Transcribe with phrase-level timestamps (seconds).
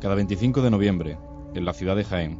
[0.00, 1.18] Cada 25 de noviembre,
[1.54, 2.38] en la ciudad de Jaén,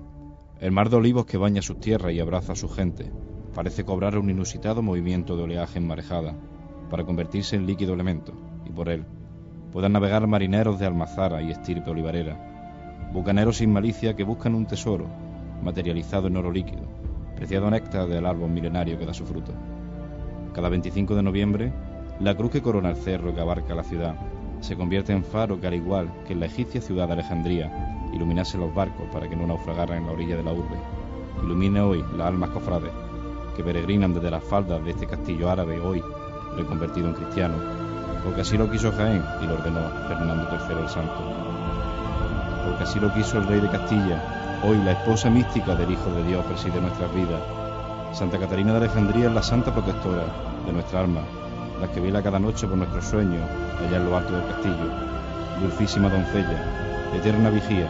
[0.60, 3.12] el mar de olivos que baña sus tierras y abraza a su gente
[3.54, 6.34] parece cobrar un inusitado movimiento de oleaje en marejada
[6.88, 8.32] para convertirse en líquido elemento
[8.64, 9.04] y por él
[9.72, 15.10] puedan navegar marineros de almazara y estirpe olivarera, bucaneros sin malicia que buscan un tesoro
[15.62, 16.88] materializado en oro líquido,
[17.36, 19.52] preciado néctar del árbol milenario que da su fruto.
[20.54, 21.72] Cada 25 de noviembre,
[22.20, 24.16] la cruz que corona el cerro que abarca la ciudad
[24.60, 27.70] se convierte en faro que al igual que en la egipcia ciudad de Alejandría
[28.12, 30.76] iluminase los barcos para que no naufragaran en la orilla de la urbe.
[31.42, 32.92] Ilumine hoy las almas cofrades
[33.56, 36.02] que peregrinan desde las faldas de este castillo árabe hoy
[36.56, 37.54] reconvertido en cristiano,
[38.24, 41.18] porque así lo quiso Jaén y lo ordenó Fernando III el Santo.
[42.66, 46.24] Porque así lo quiso el rey de Castilla, hoy la esposa mística del Hijo de
[46.24, 47.40] Dios preside nuestras vidas.
[48.12, 50.24] Santa Catarina de Alejandría es la santa protectora
[50.66, 51.22] de nuestra alma,
[51.80, 53.42] la que vela cada noche por nuestros sueños
[53.78, 54.90] allá en lo alto del castillo.
[55.60, 57.88] Dulcísima doncella, eterna vigía,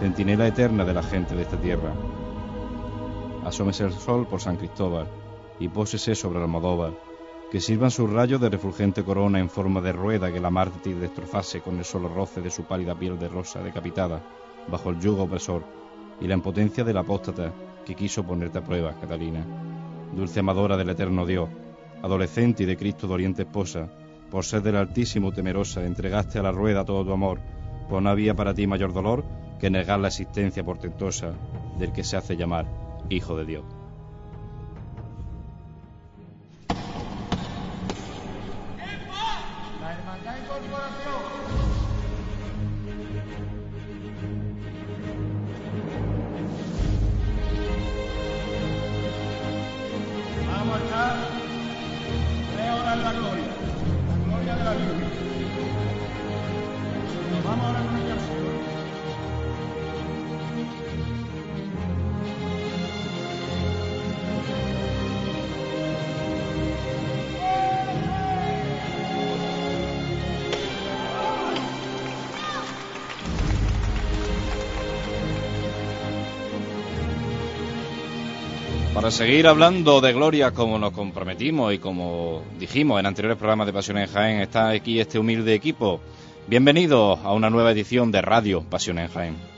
[0.00, 1.92] centinela eterna de la gente de esta tierra.
[3.44, 5.06] Asómese el sol por San Cristóbal
[5.60, 6.92] y pósese sobre Almodóvar,
[7.50, 11.60] que sirvan sus rayos de refulgente corona en forma de rueda que la mártir destrozase
[11.60, 14.20] con el solo roce de su pálida piel de rosa decapitada
[14.70, 15.62] bajo el yugo opresor
[16.20, 17.52] y la impotencia del apóstata
[17.84, 19.44] que quiso ponerte a prueba, Catalina.
[20.14, 21.48] Dulce amadora del eterno Dios,
[22.02, 23.88] adolescente y de Cristo de Oriente esposa,
[24.30, 27.40] por ser del Altísimo temerosa, entregaste a la rueda todo tu amor,
[27.88, 29.24] pues no había para ti mayor dolor
[29.58, 31.32] que negar la existencia portentosa
[31.78, 32.66] del que se hace llamar
[33.08, 33.64] Hijo de Dios.
[79.08, 83.72] Para seguir hablando de Gloria como nos comprometimos y como dijimos en anteriores programas de
[83.72, 85.98] Pasión en Jaén, está aquí este humilde equipo.
[86.46, 89.57] Bienvenidos a una nueva edición de Radio Pasión en Jaén.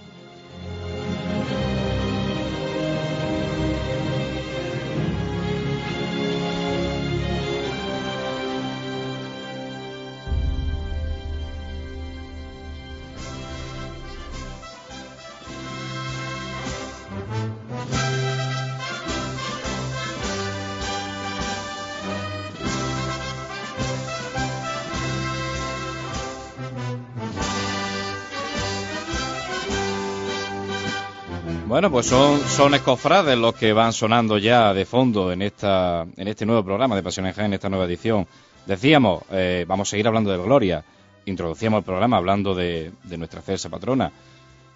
[31.80, 36.28] Bueno, pues son, son escofrades los que van sonando ya de fondo en esta en
[36.28, 38.26] este nuevo programa de Pasión en esta nueva edición.
[38.66, 40.84] Decíamos, eh, vamos a seguir hablando de Gloria.
[41.24, 44.12] Introducíamos el programa hablando de, de nuestra Celsa patrona.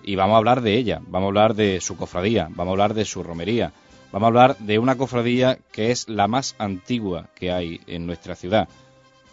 [0.02, 2.94] Y vamos a hablar de ella, vamos a hablar de su cofradía, vamos a hablar
[2.94, 3.74] de su romería,
[4.10, 8.34] vamos a hablar de una cofradía que es la más antigua que hay en nuestra
[8.34, 8.66] ciudad.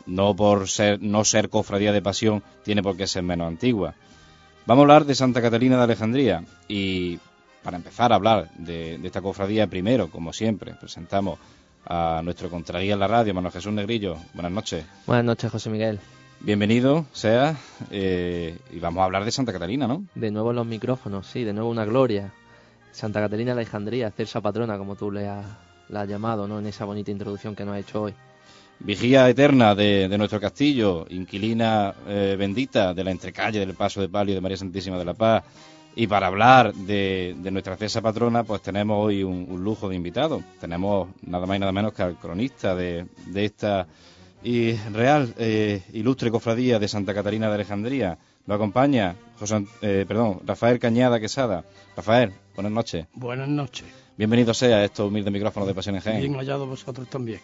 [0.05, 3.93] No por ser, no ser cofradía de pasión tiene por qué ser menos antigua.
[4.65, 7.17] Vamos a hablar de Santa Catalina de Alejandría y
[7.63, 11.39] para empezar a hablar de, esta cofradía, primero, como siempre, presentamos
[11.85, 14.17] a nuestro contraguía en la radio, Manuel Jesús Negrillo.
[14.33, 14.85] Buenas noches.
[15.05, 15.99] Buenas noches, José Miguel.
[16.39, 17.55] Bienvenido, sea,
[17.91, 20.05] eh, y vamos a hablar de Santa Catalina, ¿no?
[20.15, 22.33] De nuevo los micrófonos, sí, de nuevo una gloria.
[22.91, 25.45] Santa Catalina de Alejandría, Cersa Patrona, como tú le has,
[25.89, 26.59] la has llamado, ¿no?
[26.59, 28.13] En esa bonita introducción que nos ha hecho hoy.
[28.79, 34.33] Vigía eterna de, nuestro castillo, inquilina eh, bendita de la entrecalle del Paso de Palio
[34.33, 35.43] de María Santísima de la Paz,
[35.95, 40.43] y para hablar de, nuestra cesa patrona, pues tenemos hoy un, lujo de invitados.
[40.59, 43.05] Tenemos nada más y nada menos que al cronista de,
[43.35, 43.87] esta
[44.43, 48.17] y real eh, ilustre cofradía de Santa Catarina de Alejandría.
[48.47, 51.63] Lo acompaña José, eh, perdón, Rafael Cañada Quesada.
[51.95, 53.05] Rafael, buenas noches.
[53.13, 53.85] Buenas noches.
[54.17, 56.19] Bienvenido sea a estos humildes micrófonos de Pasión en Jaén.
[56.21, 57.39] Bien hallado vosotros también.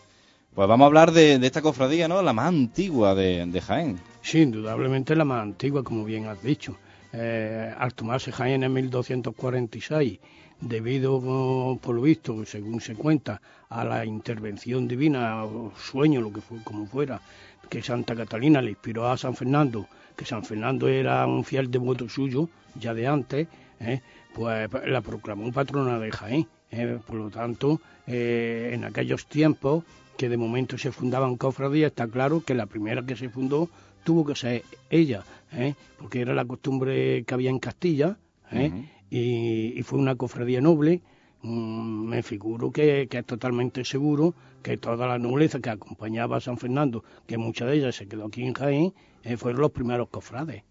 [0.55, 2.21] Pues vamos a hablar de, esta cofradía, ¿no?
[2.23, 3.99] La más antigua de, de Jaén.
[4.21, 6.77] Sí, indudablemente la más antigua, como bien has dicho
[7.13, 10.19] eh, al tomarse Jaén en 1246,
[10.59, 16.41] debido, por lo visto, según se cuenta, a la intervención divina o sueño, lo que
[16.41, 17.21] fue, como fuera,
[17.69, 22.09] que Santa Catalina le inspiró a San Fernando, que San Fernando era un fiel devoto
[22.09, 23.47] suyo, ya de antes,
[23.79, 24.01] eh,
[24.33, 26.47] pues la proclamó patrona de Jaén.
[26.69, 29.83] Eh, por lo tanto, eh, en aquellos tiempos
[30.17, 33.69] que de momento se fundaban cofradías, está claro que la primera que se fundó
[34.07, 35.75] tuvo que ser ella, ¿eh?
[35.99, 38.17] porque era la costumbre que había en Castilla,
[38.53, 38.71] ¿eh?
[39.09, 41.01] y, fue una cofradía noble.
[41.41, 44.33] Mm, me figuro que, es totalmente seguro
[44.63, 48.27] que toda la nobleza que acompañaba a San Fernando, que mucha de ellas se quedó
[48.27, 48.93] aquí en Jaén,
[49.23, 50.63] eh, fueron los primeros cofrades.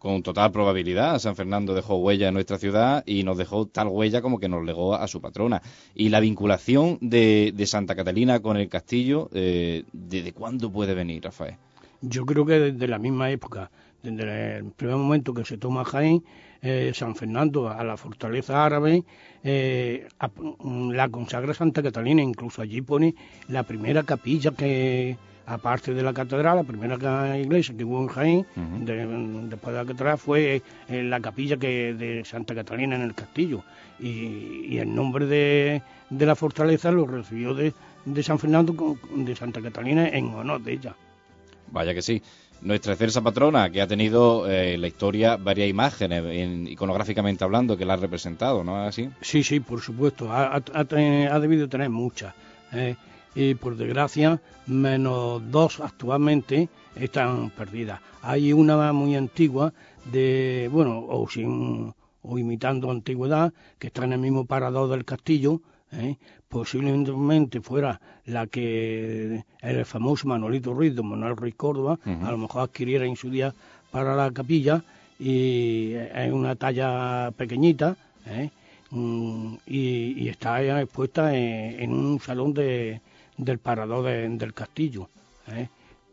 [0.00, 4.20] con total probabilidad San Fernando dejó huella en nuestra ciudad y nos dejó tal huella
[4.20, 5.62] como que nos legó a su patrona.
[5.94, 11.56] Y la vinculación de, Santa Catalina con el castillo, eh, ¿desde cuándo puede venir, Rafael?
[12.06, 13.70] Yo creo que desde la misma época,
[14.02, 16.22] desde el primer momento que se toma Jaén,
[16.60, 19.04] eh, San Fernando a la fortaleza árabe,
[19.42, 20.06] eh,
[20.92, 23.14] la consagra Santa Catalina, incluso allí pone
[23.48, 25.16] la primera capilla que
[25.46, 28.46] aparte de la catedral, la primera iglesia que hubo en Jaén,
[29.48, 33.14] después de la catedral, fue en eh, la capilla que de Santa Catalina en el
[33.14, 33.62] castillo.
[34.00, 37.72] Y, el nombre de, la fortaleza lo recibió de,
[38.22, 40.96] San Fernando, de Santa Catalina, en honor de ella.
[41.74, 42.22] Vaya que sí.
[42.62, 46.22] Nuestra excelsa patrona, que ha tenido en la historia varias imágenes,
[46.70, 49.10] iconográficamente hablando, que la ha representado, ¿no es así?
[49.20, 50.32] Sí, sí, por supuesto.
[50.32, 50.60] Ha,
[51.40, 52.32] debido tener muchas.
[52.72, 52.96] ¿eh?
[53.34, 58.00] y por desgracia menos dos actualmente están perdidas.
[58.22, 59.74] Hay una muy antigua
[60.04, 61.92] de, bueno, o sin
[62.22, 65.60] o imitando antigüedad, que está en el mismo parador del castillo,
[65.92, 66.16] ¿eh?
[66.54, 72.62] Posiblemente fuera la que el famoso Manolito Ruiz, don Manuel Ruiz Córdoba, a lo mejor
[72.62, 73.52] adquiriera en su día
[73.90, 74.84] para la capilla,
[75.18, 77.96] y es una talla pequeñita,
[78.26, 78.50] ¿eh?
[78.90, 83.00] mm, y, está expuesta en un salón de,
[83.36, 85.08] del parador del castillo.
[85.48, 85.66] ¿eh?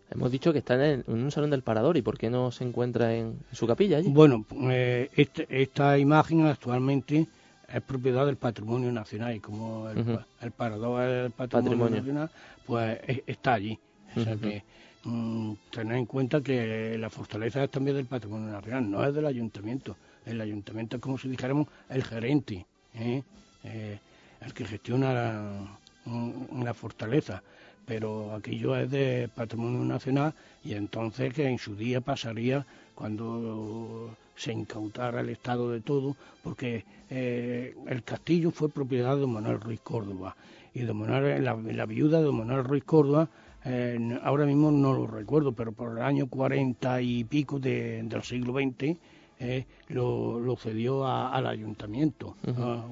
[0.10, 3.14] Hemos dicho que está en, un salón del parador y ¿por qué no se encuentra
[3.14, 4.10] en, su capilla allí?
[4.10, 7.28] Bueno, eh, este, esta imagen actualmente
[7.74, 12.30] es propiedad del patrimonio nacional y como el, parador es el patrimonio, nacional,
[12.66, 13.78] pues está allí.
[14.16, 14.64] O sea que
[15.04, 19.26] mm, tener en cuenta que la fortaleza es también del patrimonio nacional, no es del
[19.26, 19.96] ayuntamiento.
[20.26, 22.66] El ayuntamiento es como si dijéramos el gerente,
[22.96, 23.24] ¿eh?
[23.64, 27.42] el que gestiona la, una fortaleza,
[27.86, 30.34] pero aquello es de patrimonio nacional
[30.64, 32.66] y entonces que en su día pasaría
[32.96, 39.60] cuando se incautara el Estado de todo, porque eh, el castillo fue propiedad de Manuel
[39.60, 40.36] Ruiz Córdoba
[40.74, 43.30] y de Manuel, la, viuda de Manuel Ruiz Córdoba,
[43.66, 48.54] eh, ahora mismo no lo recuerdo, pero por el año cuarenta y pico del siglo
[48.54, 48.98] XX,
[49.44, 52.36] eh, lo, cedió al ayuntamiento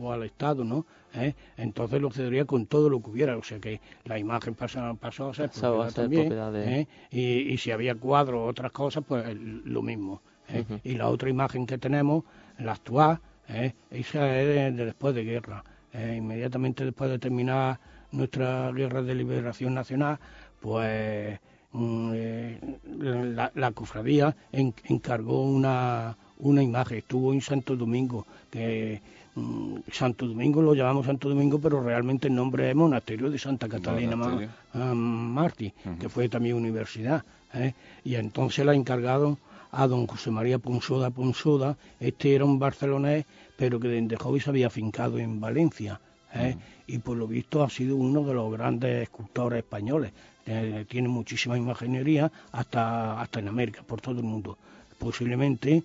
[0.02, 0.86] o al Estado, ¿no?
[1.14, 1.36] ¿eh?
[1.58, 5.34] entonces lo cedería con todo lo que hubiera, o sea que la imagen pasó, a
[5.34, 6.88] ser propiedad también, ¿eh?
[7.12, 10.22] y, si había cuadros o otras cosas, pues lo mismo.
[10.50, 10.66] ¿Eh?
[10.84, 12.24] Y la otra imagen que tenemos,
[12.58, 13.20] la actual,
[13.90, 15.64] esa es de, después de guerra,
[15.94, 17.80] inmediatamente después de terminar
[18.12, 20.20] nuestra guerra de liberación nacional,
[20.60, 21.40] pues
[21.72, 22.12] mm,
[23.00, 29.02] la, la, cofradía encargó una, una imagen, estuvo en Santo Domingo, que
[29.40, 33.70] Mm, Santo Domingo lo llamamos Santo Domingo, pero realmente el nombre es Monasterio de Santa
[33.70, 34.18] Catalina
[34.74, 37.24] ah, Martí, que fue también universidad.
[37.54, 37.74] ¿eh?
[38.04, 39.38] Y entonces la ha encargado
[39.72, 41.78] a don José María Ponsoda Ponsoda.
[42.00, 43.26] Este era un barcelonés,
[43.58, 46.00] pero que desde joven se había afincado en Valencia.
[46.34, 46.56] ¿eh?
[46.88, 50.12] Y por lo visto ha sido uno de los grandes escultores españoles.
[50.46, 54.58] Eh, tiene muchísima imaginería hasta, hasta en América, por todo el mundo.
[54.98, 55.84] Posiblemente,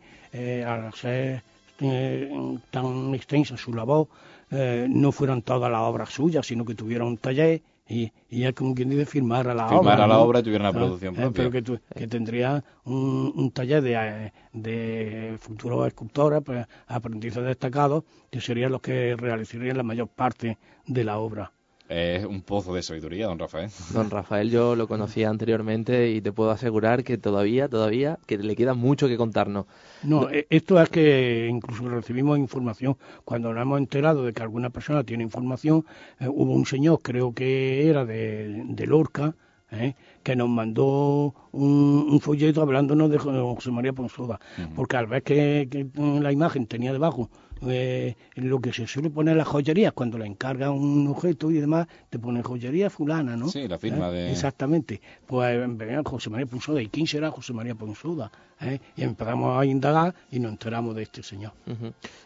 [0.66, 1.42] al ser
[1.80, 2.30] eh,
[2.70, 4.06] tan extensa su labor,
[4.50, 8.54] eh, no fueran todas las obras suyas, sino que tuviera un taller y, y es
[8.54, 9.78] como quien dice firmar a la obra.
[9.78, 11.50] Firmar a la obra y tuviera una ah, producción eh, propia.
[11.50, 18.80] Pero que, tendría un, taller de, de futuros escultores, pues, aprendices destacados, que serían los
[18.80, 21.52] que realizarían la mayor parte de la obra.
[21.88, 23.70] Es un pozo de sabiduría, don Rafael.
[23.92, 28.56] Don Rafael yo lo conocía anteriormente y te puedo asegurar que todavía, todavía, que le
[28.56, 29.66] queda mucho que contarnos.
[30.02, 32.96] No, e, esto es que incluso recibimos información.
[33.24, 35.84] Cuando nos hemos enterado de que alguna persona tiene información,
[36.20, 39.34] eh, hubo un señor, creo que era de, Lorca,
[39.70, 44.40] eh, que nos mandó un, folleto hablándonos de José María Ponsoda,
[44.74, 47.28] porque al ver que, la imagen tenía debajo
[47.68, 51.54] eh, lo que se suele poner en las joyerías, cuando le encarga un objeto y
[51.54, 53.48] demás, te pone joyería fulana, ¿no?
[53.48, 54.12] Sí, la firma ¿Eh?
[54.12, 54.32] de...
[54.32, 55.00] Exactamente.
[55.26, 58.30] Pues venía José María Ponsoda, ¿y quién será José María Ponsoda?
[58.60, 58.78] ¿Eh?
[58.96, 61.52] Y empezamos a indagar y nos enteramos de este señor.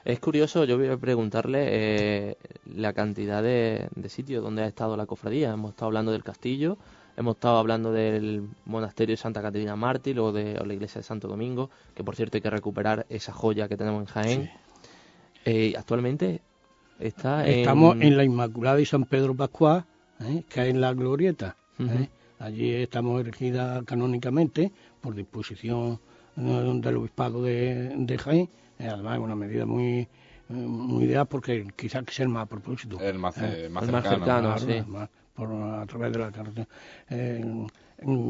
[0.04, 2.36] Es curioso, yo voy a preguntarle eh,
[2.74, 5.52] la cantidad de, de sitios donde ha estado la cofradía.
[5.52, 6.78] Hemos estado hablando del castillo,
[7.18, 11.26] Hemos estado hablando del monasterio de Santa Caterina Mártir o de la iglesia de Santo
[11.26, 14.50] Domingo, que por cierto hay que recuperar esa joya que tenemos en Jaén.
[15.44, 16.40] Eh, actualmente
[16.98, 18.16] está Estamos en...
[18.16, 19.84] la Inmaculada y San Pedro Pascual,
[20.20, 20.42] ¿eh?
[20.48, 21.56] que es en la Glorieta.
[21.78, 22.08] ¿eh?
[22.38, 26.00] Allí estamos erigidas canónicamente por disposición
[26.36, 28.48] eh, del obispado de, de Jaén.
[28.78, 30.08] Eh, además, es una medida muy
[30.48, 32.98] muy ideal porque quizás que sea más a propósito.
[33.00, 33.36] El más,
[33.70, 34.82] más cercano, sí.
[35.34, 36.66] por, a través de la carretera.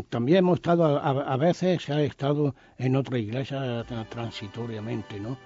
[0.08, 5.38] también hemos estado, a, a, veces se ha estado en otra iglesia transitoriamente, ¿no?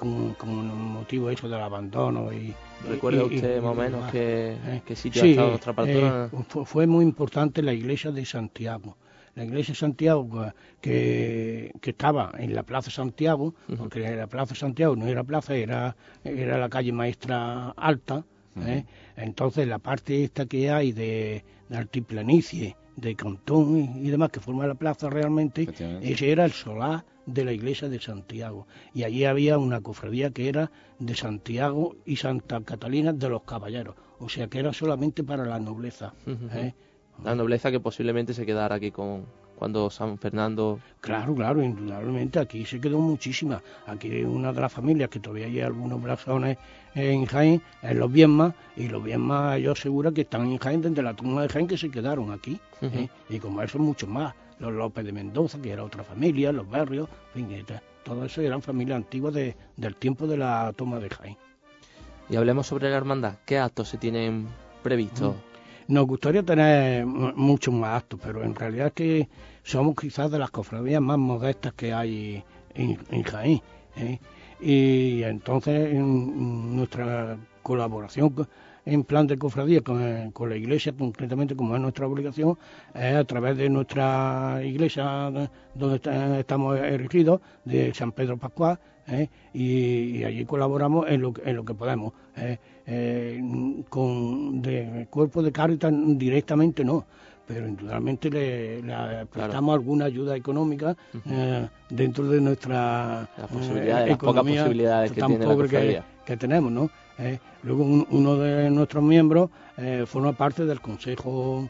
[0.00, 2.54] Con, con, motivo eso del abandono y
[2.88, 4.56] recuerda usted más o menos que,
[4.94, 8.96] sitio ha estado nuestra patrona fue, fue, muy importante la iglesia de Santiago.
[9.34, 14.96] La iglesia de Santiago que, que estaba en la Plaza Santiago, porque la Plaza Santiago
[14.96, 18.24] no era plaza, era, era la calle maestra alta,
[18.66, 18.86] ¿eh?
[19.18, 24.66] entonces la parte esta que hay de, de altiplanicie, de Cantón y, demás, que forma
[24.66, 25.68] la plaza realmente,
[26.00, 28.66] ese era el solar de la iglesia de Santiago.
[28.94, 33.94] Y allí había una cofradía que era de Santiago y Santa Catalina de los Caballeros,
[34.18, 36.12] o sea que era solamente para la nobleza.
[36.26, 36.74] ¿eh?
[37.24, 39.26] la nobleza que posiblemente se quedara aquí con
[39.60, 40.80] cuando San Fernando.
[41.02, 43.62] Claro, claro, indudablemente aquí se quedó muchísima.
[43.86, 46.56] Aquí una de las familias que todavía hay algunos blasones
[46.94, 51.02] en Jaén es los Bienmas, y los Bienmas yo aseguro que están en Jaén desde
[51.02, 52.58] la tumba de Jaén que se quedaron aquí.
[52.80, 53.10] ¿eh?
[53.28, 54.34] Y como eso muchos más.
[54.60, 57.66] Los López de Mendoza, que era otra familia, los barrios, en fin,
[58.04, 61.36] todo eso eran familias antiguas de, del tiempo de la toma de Jaén.
[62.28, 63.34] Y hablemos sobre la hermandad.
[63.44, 64.46] ¿Qué actos se tienen
[64.82, 65.34] previstos?
[65.34, 65.94] Mm.
[65.94, 69.28] Nos gustaría tener muchos más actos, pero en realidad es que
[69.64, 73.60] somos quizás de las cofradías más modestas que hay en, Jaén.
[73.96, 74.20] ¿eh?
[74.60, 78.46] Y entonces nuestra colaboración
[78.84, 82.56] en plan de cofradía con, la iglesia, concretamente como es nuestra obligación,
[82.94, 89.28] a través de nuestra iglesia donde estamos erigidos, de San Pedro Pascual, ¿eh?
[89.52, 92.12] y, allí colaboramos en lo, en lo que podemos.
[92.36, 92.58] ¿eh?
[92.86, 97.04] Eh, con de cuerpo de Cáritas directamente no,
[97.46, 100.96] pero indudablemente le, prestamos alguna ayuda económica
[101.88, 103.48] dentro de nuestra las
[104.18, 106.90] pocas posibilidades que, tiene la que, tenemos, ¿no?
[107.62, 109.50] Luego uno de nuestros miembros
[110.06, 111.68] forma parte del Consejo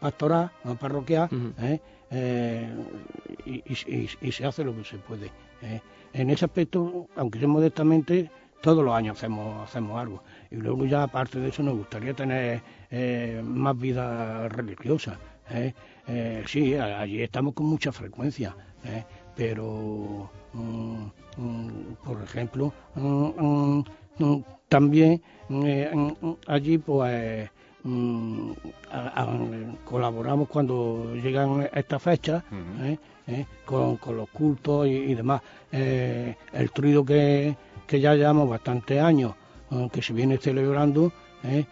[0.00, 0.50] Pastoral,
[0.80, 1.28] parroquial,
[3.44, 3.62] y,
[4.20, 5.30] y, se hace lo que se puede
[6.16, 8.30] en ese aspecto, aunque sea modestamente,
[8.62, 10.22] todos los años hacemos, hacemos algo.
[10.50, 15.18] Y luego ya aparte de eso nos gustaría tener eh, más vida religiosa.
[15.50, 15.74] ¿eh?
[16.06, 18.56] Eh, sí, allí estamos con mucha frecuencia,
[19.34, 21.04] pero, mm,
[21.36, 23.80] mm, por ejemplo, mm,
[24.68, 25.22] también
[26.46, 27.50] allí pues
[29.84, 32.42] colaboramos cuando llegan estas fechas.
[33.28, 33.46] ¿eh?
[33.64, 35.42] con, los cultos y, demás.
[35.72, 37.56] Eh, el truido que,
[37.86, 39.34] que, ya llevamos bastantes años,
[39.92, 41.12] que se viene celebrando,
[41.44, 41.64] ¿eh?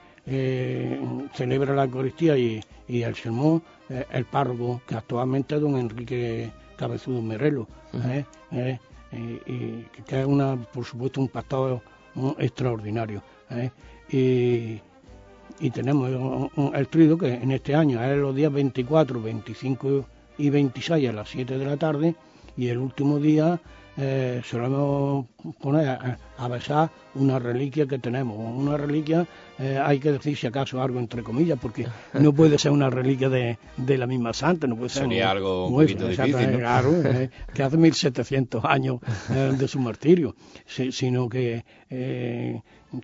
[1.35, 7.23] celebra la Eucaristía y, y el sermón, el párroco, que actualmente es don Enrique Cabezudo
[7.23, 7.69] Merelo,
[9.13, 11.81] y, que es una, por supuesto un pastor
[12.39, 13.23] extraordinario.
[14.11, 14.81] Y,
[15.61, 16.11] y tenemos
[16.75, 20.05] el truido que en este año es los días 24, 25
[20.39, 22.15] y 26 a las 7 de la tarde
[22.57, 23.61] y el último día
[23.97, 25.27] eh, solemos
[25.61, 25.89] poner
[26.39, 28.37] a, besar una reliquia que tenemos.
[28.37, 29.27] Una reliquia,
[29.59, 33.29] eh, hay que decir si acaso algo entre comillas, porque no puede ser una reliquia
[33.29, 37.31] de, de la misma santa, no puede ser Sería algo un poquito difícil, Claro, eh,
[37.53, 40.35] que hace 1700 años de su martirio,
[40.67, 41.65] sino que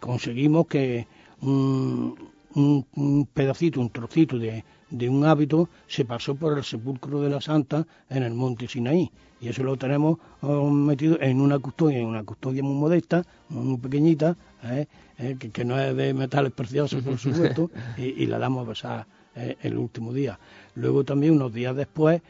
[0.00, 1.06] conseguimos que
[1.42, 2.16] un,
[2.54, 7.40] un pedacito, un trocito de, de un hábito se pasó por el sepulcro de la
[7.40, 9.10] Santa en el monte Sinaí.
[9.40, 13.78] Y eso lo tenemos oh, metido en una custodia, en una custodia muy modesta, muy
[13.78, 14.86] pequeñita, ¿eh?
[15.18, 19.56] Eh, que, no es de metales preciosos, por supuesto, y, la damos a pasar eh,
[19.62, 20.38] el último día.
[20.74, 22.20] Luego también, unos días después,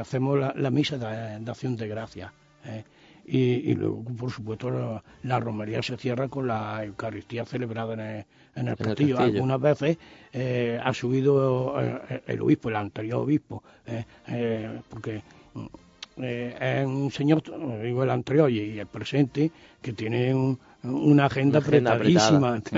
[0.00, 2.30] hacemos la, misa de, acción de gracias.
[3.32, 8.24] Y, luego, por supuesto, la, romería se cierra con la Eucaristía celebrada en el,
[8.56, 9.20] en el, castillo.
[9.20, 9.98] Algunas veces
[10.32, 15.22] eh, ha subido eh, el obispo, el anterior obispo, eh, porque
[16.16, 17.42] es un señor,
[17.80, 22.60] digo el anterior y el presente, que tiene un, una agenda, apretadísima.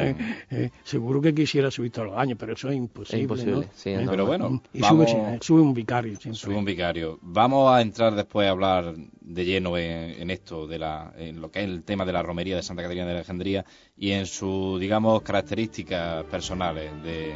[0.51, 3.47] Eh, seguro que quisiera subir todos los años, pero eso es imposible.
[3.47, 4.11] ¿no?
[4.11, 6.19] pero bueno, y sube, un vicario.
[6.33, 7.19] Sube un vicario.
[7.23, 11.61] Vamos a entrar después a hablar de lleno en, esto, de la, en lo que
[11.61, 13.65] es el tema de la romería de Santa Catarina de Alejandría
[13.97, 17.33] y en sus, digamos, características personales de,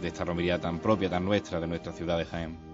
[0.00, 2.69] de esta romería tan propia, tan nuestra, de nuestra ciudad de Jaén.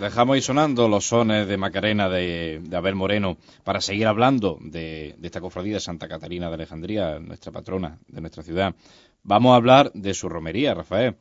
[0.00, 5.14] Dejamos ir sonando los sones de Macarena de, de Abel Moreno para seguir hablando de,
[5.18, 8.74] de, esta cofradía de Santa Catarina de Alejandría, nuestra patrona de nuestra ciudad.
[9.22, 11.16] Vamos a hablar de su romería, Rafael.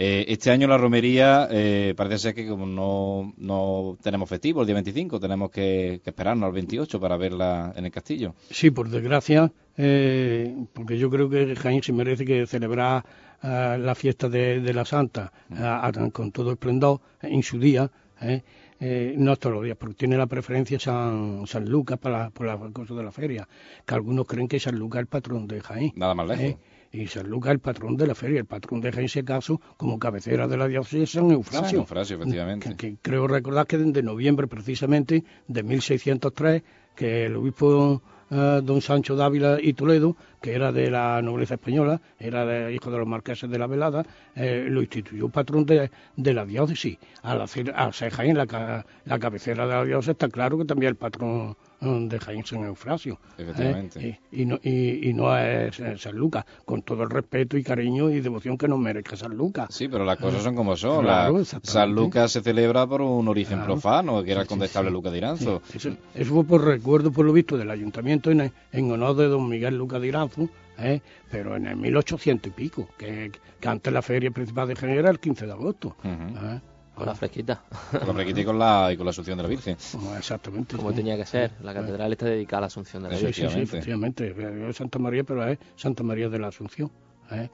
[0.00, 4.66] Eh, este año la romería eh, parece ser que como no, no tenemos festivo el
[4.68, 8.36] día 25, tenemos que, que, esperarnos al 28 para verla en el castillo.
[8.48, 13.04] Sí, por desgracia, eh, porque yo creo que Jaén se merece que celebrar
[13.42, 17.90] uh, la fiesta de, de la Santa uh, con todo esplendor en su día.
[18.20, 22.56] Eh, no todos los días, porque tiene la preferencia San, San Lucas para, por la
[22.72, 23.48] cosa de la feria,
[23.84, 25.92] que algunos creen que San Lucas es el patrón de Jaén.
[25.96, 26.44] Nada más lejos.
[26.44, 26.58] ¿eh?
[26.92, 30.48] y San Lucas el patrón de la feria, el patrón de ese caso como cabecera
[30.48, 31.68] de la diócesis es San Eufrasio.
[31.68, 32.70] San Eufrasio, efectivamente.
[32.70, 36.62] Que, que, creo recordar que desde noviembre precisamente de 1603
[36.94, 42.00] que el obispo uh, don Sancho Dávila y Toledo, que era de la nobleza española,
[42.18, 46.98] era hijo de los marqueses de la Velada, eh, lo instituyó patrón de, la diócesis.
[47.22, 50.96] Al hacer, ser Jaén la, la cabecera de la diócesis, está claro que también el
[50.96, 53.18] patrón de Jaén San Eufrasio.
[53.36, 54.08] Efectivamente.
[54.08, 54.20] ¿eh?
[54.32, 58.10] Y, y, no, y, y, no es San Lucas, con todo el respeto y cariño
[58.10, 59.68] y devoción que nos merezca San Lucas.
[59.70, 61.04] Sí, pero las cosas son como son.
[61.04, 63.74] Claro, la, San Lucas se celebra por un origen claro.
[63.74, 65.62] profano, que era el condestable sí, sí, Lucas de Iranzo.
[65.74, 69.48] Eso, eso, fue por recuerdo, por lo visto, del ayuntamiento en, en honor de don
[69.48, 71.00] Miguel Lucas de Iranzo, ¿eh?
[71.30, 75.10] pero en el 1800 y pico, que, que antes la feria principal de Jaén era
[75.10, 75.96] el 15 de agosto.
[76.02, 76.56] Uh -huh.
[76.56, 76.60] ¿eh?
[76.98, 77.62] Con la fresquita.
[77.90, 79.76] Con la fresquita y con la, y con la Asunción de la Virgen.
[80.16, 80.76] Exactamente.
[80.76, 80.96] Como sí.
[80.96, 81.52] tenía que ser.
[81.62, 83.32] La catedral está dedicada a la Asunción de la Virgen.
[83.32, 84.34] Sí, sí, sí, efectivamente.
[84.72, 86.90] Santa María, pero es Santa María de la Asunción.
[87.30, 87.48] ¿eh?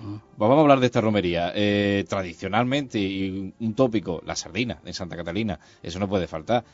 [0.00, 1.52] Pues vamos a hablar de esta romería.
[1.54, 5.58] Eh, tradicionalmente, y un tópico, la sardina en Santa Catalina.
[5.82, 6.64] Eso no puede faltar.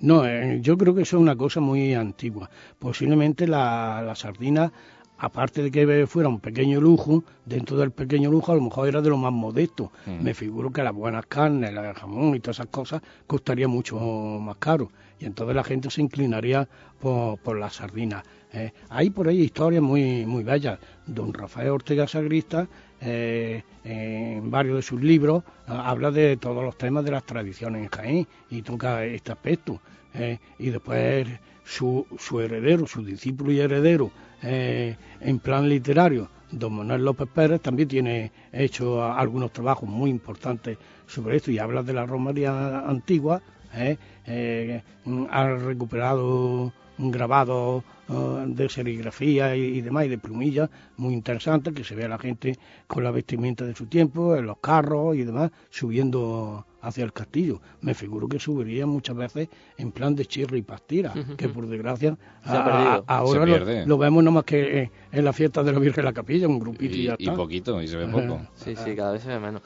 [0.00, 2.50] No, eh, yo creo que eso es una cosa muy antigua.
[2.78, 4.72] Posiblemente la, la sardina
[5.18, 9.00] aparte de que fuera un pequeño lujo, dentro del pequeño lujo a lo mejor era
[9.00, 9.92] de lo más modesto.
[10.06, 10.22] Mm.
[10.22, 14.56] Me figuro que las buenas carnes, el jamón y todas esas cosas costaría mucho más
[14.56, 14.90] caro.
[15.18, 16.68] Y entonces la gente se inclinaría
[17.00, 18.24] por, por las sardinas.
[18.52, 20.78] Eh, hay por ahí historias muy, muy bellas.
[21.06, 22.68] Don Rafael Ortega Sagrista,
[23.00, 27.88] eh, en varios de sus libros, habla de todos los temas de las tradiciones en
[27.88, 29.80] Jaén y toca este aspecto.
[30.14, 31.26] Eh, y después
[31.64, 34.10] su, su heredero, su discípulo y heredero,
[34.42, 40.78] eh, en plan literario, don Manuel López Pérez también tiene hecho algunos trabajos muy importantes
[41.06, 43.42] sobre esto y habla de la romería antigua,
[43.74, 43.96] eh,
[44.26, 44.82] eh,
[45.30, 51.82] ha recuperado grabados uh, de serigrafía y, y, demás y de plumillas muy interesantes que
[51.82, 55.24] se ve a la gente con la vestimenta de su tiempo, en los carros y
[55.24, 57.60] demás, subiendo hacia el castillo.
[57.80, 61.36] Me figuro que subiría muchas veces en plan de chirri y pastira, uh -huh.
[61.36, 65.78] que por desgracia a, ahora lo, lo, vemos nomás que en la fiesta de la
[65.78, 67.32] Virgen de la Capilla, un grupito y, y ya está.
[67.32, 68.40] Y poquito, y se ve poco.
[68.54, 69.62] sí, sí, cada vez se ve menos.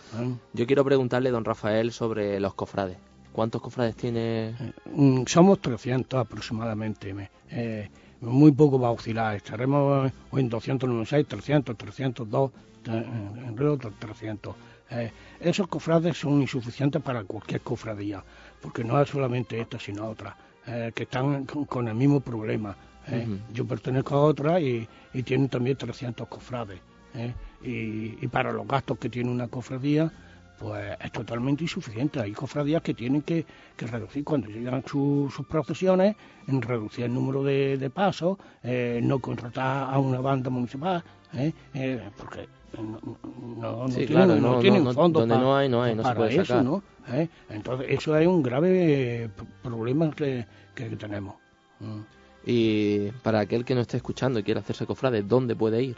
[0.52, 2.96] Yo quiero preguntarle, don Rafael, sobre los cofrades.
[3.32, 4.48] ¿Cuántos cofrades tiene?
[4.48, 7.14] Eh, somos 300 aproximadamente.
[7.50, 7.88] Eh,
[8.20, 9.36] muy poco va a oscilar.
[9.36, 12.50] Estaremos en 296, 300, 302,
[12.86, 14.54] en realidad 300.
[14.90, 18.24] Eh, esos cofrades son insuficientes para cualquier cofradía,
[18.60, 22.76] porque no es solamente esta, sino otra, eh, que están con, con, el mismo problema.
[23.06, 23.24] Eh.
[23.26, 23.38] Uh -huh.
[23.52, 26.80] Yo pertenezco a otra y, y tienen también 300 cofrades.
[27.64, 30.12] Y, y, para los gastos que tiene una cofradía,
[30.58, 32.20] pues es totalmente insuficiente.
[32.20, 33.44] Hay cofradías que tienen que,
[33.76, 36.14] que reducir cuando llegan su, sus procesiones,
[36.46, 41.02] en reducir el número de, de pasos, eh, no contratar a una banda municipal,
[42.16, 43.00] porque no,
[43.56, 46.14] no, no sí, tienen, claro, no, tienen fondos donde no hay, no hay, no para
[46.14, 46.64] se puede eso, sacar.
[46.64, 46.82] ¿no?
[47.48, 49.30] Entonces, eso es un grave
[49.62, 51.36] problema que, que tenemos.
[51.80, 52.00] Mm.
[52.46, 55.96] Y para aquel que no esté escuchando y quiera hacerse cofrade, ¿dónde puede ir?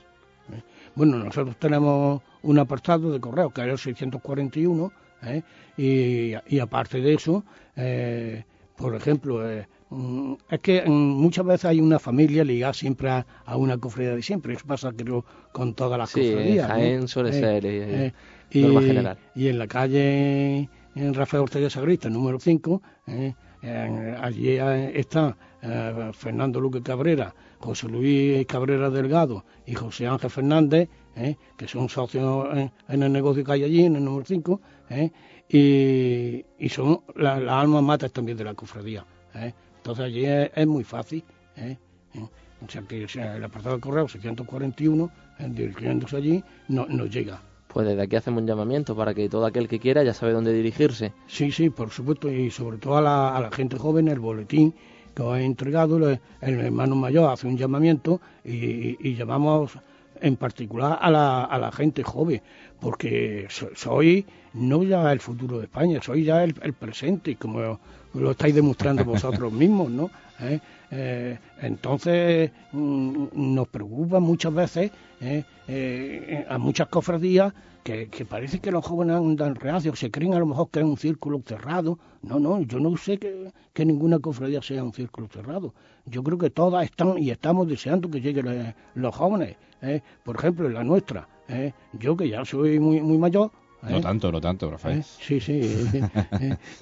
[0.94, 5.42] Bueno, nosotros tenemos un apartado de correo que es el 641 ¿eh?
[5.76, 7.44] y, y, aparte de eso,
[7.76, 8.44] eh,
[8.76, 9.68] por ejemplo, eh,
[10.48, 14.54] es que muchas veces hay una familia ligada siempre a, a, una cofradía de siempre.
[14.54, 16.68] Eso pasa, creo, con todas las sí, cofradías.
[16.68, 17.08] Jaén ¿no?
[17.08, 18.12] suele ser eh,
[18.50, 19.18] y, norma general.
[19.34, 22.82] Y en la calle en Rafael Ortega Sagrista, número 5,
[24.20, 24.58] allí
[24.94, 31.68] está eh, Fernando Luque Cabrera, José Luis Cabrera Delgado y José Ángel Fernández, eh, que
[31.68, 35.10] son socios en, en, el negocio que hay allí, en el número 5, eh,
[35.48, 39.04] y, y, son las la almas matas también de la cofradía.
[39.34, 39.52] ¿eh?
[39.90, 41.24] Entonces allí es, es muy fácil.
[41.56, 41.76] ¿eh?
[42.64, 45.10] O sea que o sea, el apartado de correo 641,
[45.48, 47.40] dirigiéndose allí, no, nos llega.
[47.68, 50.52] Pues desde aquí hacemos un llamamiento para que todo aquel que quiera ya sabe dónde
[50.52, 51.12] dirigirse.
[51.26, 54.74] Sí, sí, por supuesto, y sobre todo a la, a la gente joven, el boletín
[55.14, 59.72] que os he entregado, el, el hermano mayor hace un llamamiento y, y, y llamamos
[60.20, 62.42] en particular a la, a la gente joven,
[62.80, 67.78] porque soy no ya el futuro de España, soy ya el, presente, como
[68.14, 70.10] lo estáis demostrando vosotros mismos, ¿no?
[70.40, 70.60] ¿Eh?
[70.90, 74.90] Eh, entonces mm, nos preocupa muchas veces
[75.20, 80.46] eh, a muchas cofradías que, parece que los jóvenes andan reacios, se creen a lo
[80.46, 81.98] mejor que es un círculo cerrado.
[82.22, 85.74] No, no, yo no sé que, ninguna cofradía sea un círculo cerrado.
[86.06, 89.56] Yo creo que todas están y estamos deseando que lleguen los, jóvenes.
[90.22, 91.26] Por ejemplo, la nuestra,
[91.92, 93.50] yo que ya soy muy, muy mayor,
[93.82, 94.00] no ¿Eh?
[94.00, 94.98] tanto, no tanto, Rafael.
[94.98, 95.04] ¿Eh?
[95.04, 95.60] Sí, sí.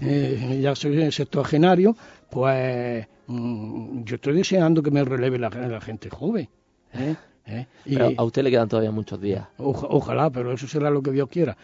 [0.00, 1.96] Eh, ya soy sectogenario,
[2.31, 6.48] pues mm, yo estoy deseando que me releve la, gente joven.
[7.85, 9.46] Pero a usted le quedan todavía muchos días.
[9.59, 11.57] ojalá, pero eso será lo que Dios quiera.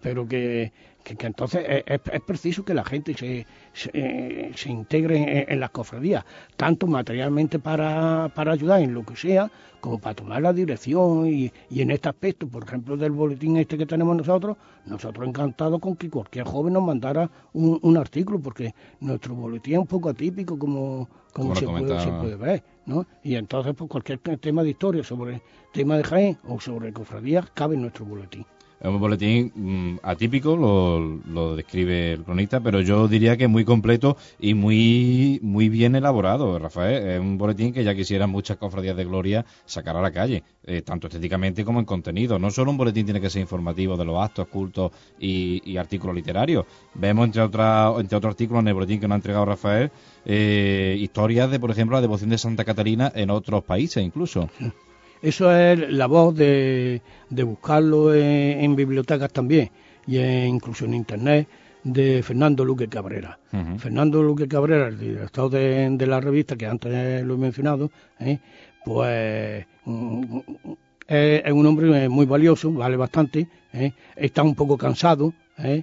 [0.00, 5.70] Pero que, que, entonces es, preciso que la gente se, se, eh, integre en, las
[5.70, 6.24] cofradías,
[6.56, 11.52] tanto materialmente para, para ayudar en lo que sea, como para tomar la dirección y,
[11.70, 14.56] y, en este aspecto, por ejemplo, del boletín este que tenemos nosotros,
[14.86, 19.80] nosotros encantados con que cualquier joven nos mandara un, un artículo, porque nuestro boletín es
[19.80, 23.06] un poco atípico como, como, se, puede, se, puede, ver, ¿no?
[23.22, 27.76] Y entonces, pues cualquier tema de historia sobre tema de Jaén o sobre cofradías cabe
[27.76, 28.44] en nuestro boletín.
[28.80, 34.16] Es un boletín mm, atípico, lo, describe el cronista, pero yo diría que muy completo
[34.38, 37.08] y muy, muy bien elaborado, Rafael.
[37.08, 40.82] Es un boletín que ya quisieran muchas cofradías de gloria sacar a la calle, eh,
[40.82, 42.38] tanto estéticamente como en contenido.
[42.38, 46.64] No solo un boletín tiene que ser informativo de los actos, cultos y, artículos literarios.
[46.94, 49.90] Vemos, entre, otras entre otros artículos en el boletín que nos ha entregado Rafael,
[50.24, 54.48] eh, historias de, por ejemplo, la devoción de Santa Catalina en otros países incluso.
[55.22, 59.70] Eso es la voz de, de buscarlo en, bibliotecas también
[60.06, 61.48] y incluso en Internet
[61.84, 63.38] de Fernando Luque Cabrera.
[63.78, 68.38] Fernando Luque Cabrera, el director de, la revista que antes lo he mencionado, ¿eh?
[68.84, 70.40] pues mm,
[71.06, 73.92] es, un hombre muy valioso, vale bastante, ¿eh?
[74.16, 75.82] está un poco cansado, ¿eh?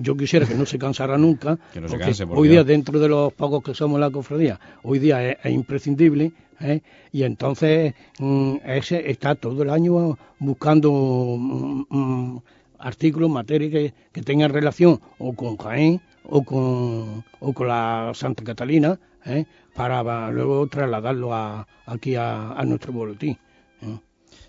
[0.00, 1.58] yo quisiera que no se cansara nunca,
[1.88, 6.32] porque hoy día dentro de los pocos que somos la cofradía, hoy día es imprescindible
[6.60, 6.82] ¿eh?
[7.12, 10.90] y entonces mm, ese está todo el año buscando
[11.38, 12.42] mm, mm,
[12.78, 18.44] artículos, materias que, que, tengan relación o con Jaén o con, o con la Santa
[18.44, 19.44] Catalina ¿eh?
[19.74, 23.38] para luego trasladarlo a, aquí a, nuestro boletín.
[23.82, 23.98] ¿eh?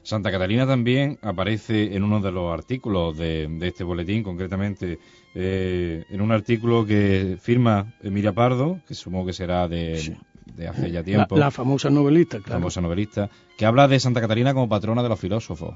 [0.03, 4.99] Santa Catalina también aparece en uno de los artículos de, este boletín, concretamente
[5.35, 10.17] en un artículo que firma Emilia Pardo, que supongo que será de,
[10.55, 11.37] de hace ya tiempo.
[11.37, 12.51] La, famosa novelista, claro.
[12.51, 15.75] La famosa novelista, que habla de Santa Catarina como patrona de los filósofos.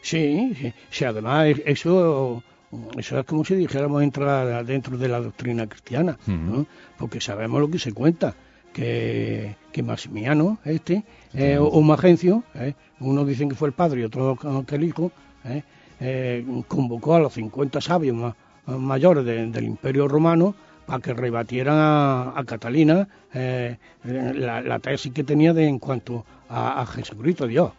[0.00, 2.42] Sí, sí, además eso,
[2.96, 6.18] eso es como si dijéramos entrar dentro de la doctrina cristiana,
[6.96, 8.34] porque sabemos lo que se cuenta,
[8.72, 11.04] que, que Maximiano, este,
[11.34, 15.10] eh, o, Magencio, eh, unos dicen que fue el padre y otros que el hijo,
[15.44, 15.62] eh,
[16.00, 18.34] eh convocó a los 50 sabios
[18.66, 20.54] mayores del Imperio Romano
[20.88, 27.46] para que rebatieran a, Catalina eh, la, tesis que tenía de en cuanto a, Jesucristo
[27.46, 27.72] Dios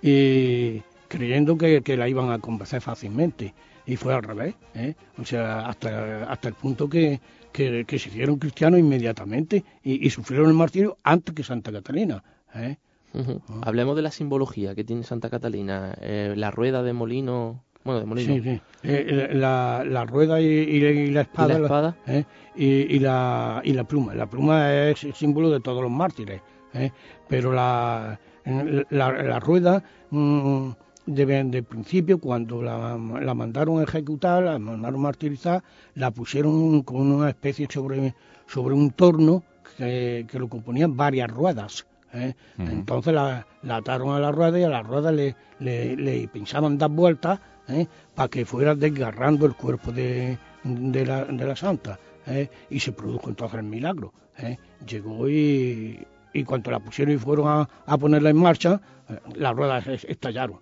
[0.00, 3.52] y creyendo que, la iban a convencer fácilmente
[3.84, 4.94] y fue al revés ¿eh?
[5.18, 7.20] o sea hasta, hasta el punto que,
[7.52, 12.76] que, se hicieron cristianos inmediatamente y, sufrieron el martirio antes que Santa Catalina ¿eh?
[13.60, 18.34] Hablemos de la simbología que tiene Santa Catalina, la rueda de molino bueno, de molino.
[18.34, 18.60] Sí, sí.
[18.84, 21.54] Eh, la, la, rueda y, la espada.
[21.54, 21.96] ¿Y la espada?
[22.06, 22.24] Eh,
[22.56, 24.14] y, la, y la pluma.
[24.14, 26.40] La pluma es el símbolo de todos los mártires.
[26.74, 26.90] Eh,
[27.28, 28.18] pero la,
[28.90, 30.70] la, rueda, mm,
[31.06, 35.62] de, principio, cuando la, la mandaron ejecutar, la mandaron martirizar,
[35.94, 38.14] la pusieron con una especie sobre,
[38.46, 39.42] sobre un torno
[39.76, 41.86] que, que lo componían varias ruedas.
[42.14, 42.34] ¿eh?
[42.58, 46.78] Entonces la, la, ataron a la rueda y a la rueda le, le, le pensaban
[46.78, 47.86] dar vueltas ¿eh?
[48.14, 51.98] para que fuera desgarrando el cuerpo de, de, la, de la santa.
[52.26, 52.48] ¿eh?
[52.70, 54.12] Y se produjo entonces el milagro.
[54.38, 54.58] ¿eh?
[54.86, 58.80] Llegó y, y cuando la pusieron y fueron a, a ponerla en marcha,
[59.34, 60.60] las ruedas estallaron.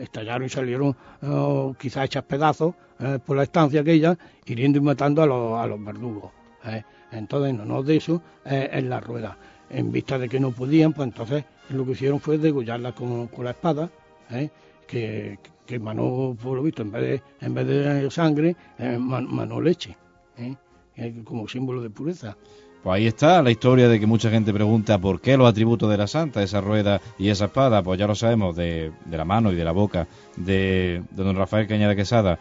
[0.00, 2.74] estallaron y salieron oh, quizás hechas pedazos
[3.24, 6.32] por la estancia aquella, hiriendo y matando a los, a los verdugos.
[7.12, 9.38] Entonces, no, no de eso es la rueda.
[9.70, 13.44] En vista de que no podían, pues entonces lo que hicieron fue degollarla con, con
[13.44, 13.88] la espada,
[14.88, 19.60] que, que emanó, por lo visto, en vez de, en vez de sangre, eh, manó
[19.60, 19.96] leche,
[20.38, 20.56] ¿eh?
[21.22, 22.36] como símbolo de pureza.
[22.82, 25.98] Pues ahí está la historia de que mucha gente pregunta por qué los atributos de
[25.98, 29.56] la santa, esa rueda y esa espada, pues ya lo sabemos de, la mano y
[29.56, 32.38] de la boca de, don Rafael Cañada Quesada.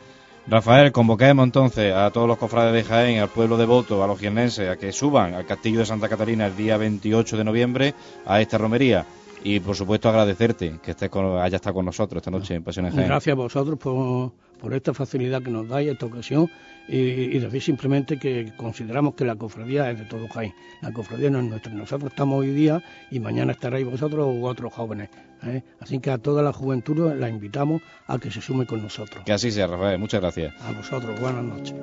[0.47, 4.69] Rafael, convoquemos entonces a todos los cofrades de Jaén, al pueblo devoto, a los jiennenses,
[4.69, 7.93] a que suban al castillo de Santa Catalina el día 28 de noviembre
[8.25, 9.05] a esta romería
[9.43, 12.93] y por supuesto agradecerte que estés con, haya estado con nosotros esta noche en Pasiones
[12.93, 13.07] Jaén.
[13.07, 16.49] Gracias a vosotros por, por esta facilidad que nos dais, esta ocasión,
[16.87, 20.53] y, decir simplemente que consideramos que la cofradía es de todo Jaén.
[20.81, 21.73] La cofradía no es nuestra.
[21.73, 25.09] Nosotros estamos hoy día y mañana estaréis vosotros u otros jóvenes.
[25.43, 25.63] ¿eh?
[25.79, 29.23] Así que a toda la juventud la invitamos a que se sume con nosotros.
[29.25, 29.99] Que así sea, Rafael.
[29.99, 30.53] Muchas gracias.
[30.61, 31.19] A vosotros.
[31.19, 31.75] Buenas noches.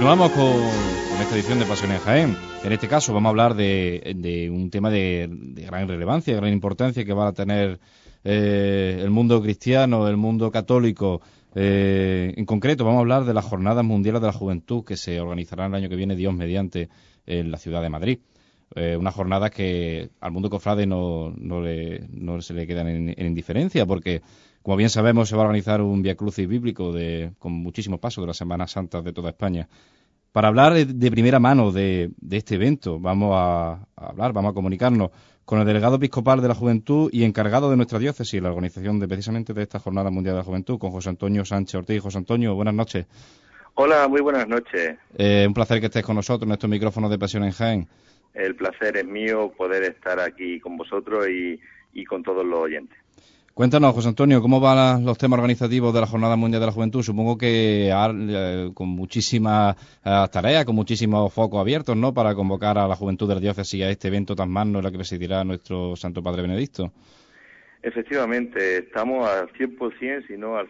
[0.00, 2.36] Continuamos con, esta edición de Pasiones en Jaén.
[2.64, 7.04] En este caso vamos a hablar de, un tema de, gran relevancia, de gran importancia
[7.04, 7.78] que va a tener
[8.24, 11.20] eh, el mundo cristiano, el mundo católico.
[11.54, 15.20] Eh, en concreto vamos a hablar de las Jornadas Mundiales de la Juventud que se
[15.20, 16.88] organizarán el año que viene, Dios mediante,
[17.26, 18.20] en la ciudad de Madrid.
[18.74, 23.84] Eh, una jornada que al mundo cofrade no, no, no se le quedan en indiferencia
[23.84, 24.22] porque
[24.62, 28.22] como bien sabemos, se va a organizar un Via Crucis bíblico de, con muchísimos pasos
[28.22, 29.66] de las Semanas Santas de toda España.
[30.32, 35.10] Para hablar de primera mano de, este evento, vamos a, hablar, vamos a comunicarnos
[35.44, 39.08] con el delegado episcopal de la Juventud y encargado de nuestra diócesis, la organización de
[39.08, 42.02] precisamente de esta Jornada Mundial de la Juventud, con José Antonio Sánchez Ortiz.
[42.02, 43.06] José Antonio, buenas noches.
[43.74, 44.98] Hola, muy buenas noches.
[45.16, 47.88] Eh, un placer que estés con nosotros en estos micrófonos de Pasión en Jaén.
[48.34, 52.99] El placer es mío poder estar aquí con vosotros y con todos los oyentes.
[53.60, 57.02] Cuéntanos, José Antonio, ¿cómo van los temas organizativos de la Jornada Mundial de la Juventud?
[57.02, 62.88] Supongo que eh, con muchísimas eh, tareas, con muchísimos focos abiertos, ¿no?, para convocar a
[62.88, 65.94] la juventud de la diócesis a este evento tan magno en el que presidirá nuestro
[65.94, 66.90] Santo Padre Benedicto.
[67.82, 70.66] Efectivamente, estamos al 100%, si no al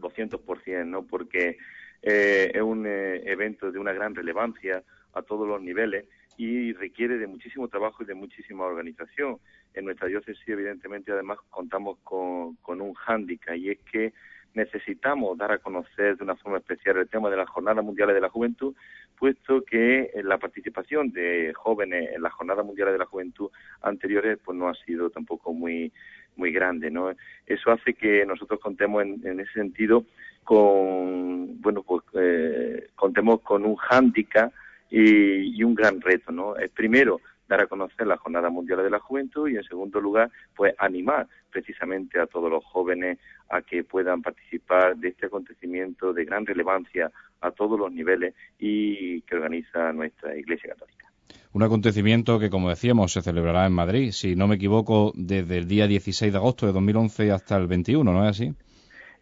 [0.00, 1.58] 200%, ¿no?, porque
[2.00, 6.06] eh, es un evento de una gran relevancia a todos los niveles
[6.38, 9.38] y requiere de muchísimo trabajo y de muchísima organización.
[9.76, 14.12] En nuestra diócesis, evidentemente, además contamos con, un hándicap y es que
[14.54, 18.22] necesitamos dar a conocer de una forma especial el tema de las Jornadas Mundiales de
[18.22, 18.74] la Juventud,
[19.18, 23.50] puesto que la participación de jóvenes en las Jornadas Mundiales de la Juventud
[23.82, 25.92] anteriores pues no ha sido tampoco muy
[26.36, 27.10] muy grande, ¿no?
[27.46, 30.04] Eso hace que nosotros contemos en, ese sentido
[30.44, 34.52] con, bueno, pues eh, contemos con un hándicap
[34.90, 36.56] y, un gran reto, ¿no?
[36.56, 40.30] Es primero dar a conocer la Jornada Mundial de la Juventud y en segundo lugar,
[40.54, 46.24] pues animar precisamente a todos los jóvenes a que puedan participar de este acontecimiento de
[46.24, 51.06] gran relevancia a todos los niveles y que organiza nuestra Iglesia Católica.
[51.52, 55.66] Un acontecimiento que, como decíamos, se celebrará en Madrid, si no me equivoco, desde el
[55.66, 58.54] día 16 de agosto de 2011 hasta el 21, ¿no es así?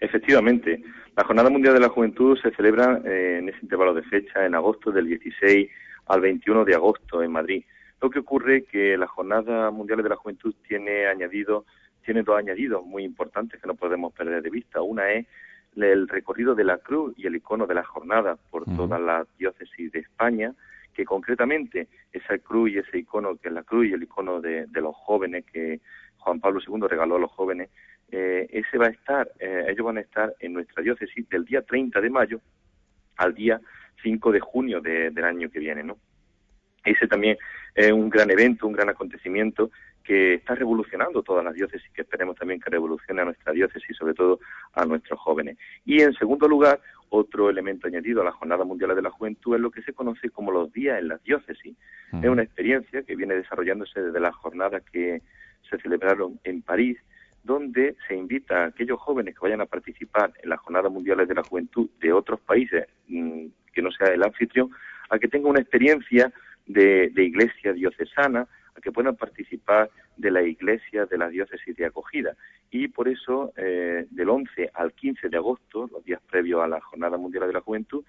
[0.01, 0.83] Efectivamente.
[1.17, 4.57] La Jornada Mundial de la Juventud se celebra eh, en ese intervalo de fecha, en
[4.57, 5.71] agosto del 16
[6.07, 7.65] al 21 de agosto en Madrid.
[8.05, 11.65] Lo que ocurre es que la Jornada Mundial de la Juventud tiene añadido,
[12.05, 14.83] tiene dos añadidos muy importantes que no podemos perder de vista.
[14.83, 15.27] Una es
[15.75, 19.91] el recorrido de la cruz y el icono de la jornada por todas las diócesis
[19.91, 20.53] de España,
[20.93, 24.69] que concretamente esa cruz y ese icono, que es la cruz y el icono de,
[24.75, 25.81] los jóvenes que
[26.19, 27.71] Juan Pablo II regaló a los jóvenes,
[28.13, 31.63] eh, ese va a estar, eh, ellos van a estar en nuestra diócesis del día
[31.63, 32.39] 30 de mayo
[33.17, 33.63] al día
[34.03, 35.97] 5 de junio del año que viene, ¿no?
[36.85, 37.37] Ese también
[37.75, 39.71] es un gran evento, un gran acontecimiento
[40.05, 44.13] que está revolucionando todas las diócesis, que esperemos también que revolucione a nuestra diócesis, sobre
[44.13, 44.39] todo
[44.75, 45.57] a nuestros jóvenes.
[45.87, 49.61] Y en segundo lugar, otro elemento añadido a la Jornada Mundial de la Juventud es
[49.61, 51.75] lo que se conoce como los días en las diócesis.
[52.13, 55.23] Es una experiencia que viene desarrollándose desde las jornadas que
[55.69, 56.99] se celebraron en París,
[57.43, 61.35] donde se invita a aquellos jóvenes que vayan a participar en las Jornadas Mundiales de
[61.35, 64.71] la Juventud de otros países mm, que no sea el anfitrión,
[65.11, 66.33] a que tengan una experiencia
[66.67, 68.47] de, iglesia diocesana,
[68.77, 72.37] a que puedan participar de la iglesia de la diócesis de acogida.
[72.71, 76.81] Y por eso, eh, del 11 al 15 de agosto, los días previos a la
[76.81, 78.05] Jornada Mundial de la Juventud,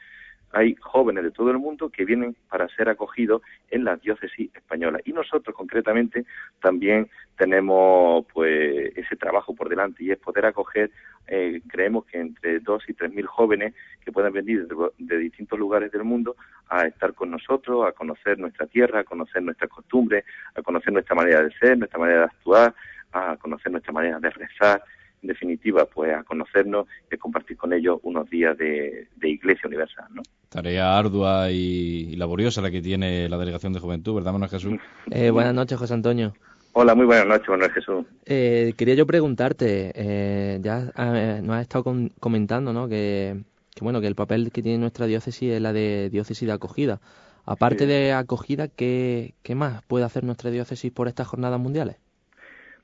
[0.51, 4.99] hay jóvenes de todo el mundo que vienen para ser acogidos en la diócesis española.
[5.03, 6.25] Y nosotros, concretamente,
[6.61, 10.91] también tenemos pues ese trabajo por delante y es poder acoger,
[11.27, 15.91] eh, creemos que entre dos y tres mil jóvenes que puedan venir de, distintos lugares
[15.91, 16.35] del mundo
[16.69, 20.23] a estar con nosotros, a conocer nuestra tierra, a conocer nuestras costumbres,
[20.55, 22.73] a conocer nuestra manera de ser, nuestra manera de actuar,
[23.11, 24.83] a conocer nuestra manera de rezar
[25.21, 30.21] en definitiva, pues a conocernos y compartir con ellos unos días de, Iglesia Universal, ¿no?
[30.49, 34.73] Tarea ardua y, laboriosa la que tiene la Delegación de Juventud, ¿verdad, Manuel Jesús?
[35.11, 36.33] Eh, buenas noches, José Antonio.
[36.77, 38.05] Hola, muy buenas noches, Manuel Jesús.
[38.25, 41.85] Eh, quería yo preguntarte, eh, ya eh, nos has estado
[42.19, 42.89] comentando, ¿no?
[42.89, 43.43] Que,
[43.79, 46.99] bueno, que el papel que tiene nuestra diócesis es la de diócesis de acogida.
[47.45, 51.95] Aparte de acogida, ¿qué, ¿qué más puede hacer nuestra diócesis por estas jornadas mundiales?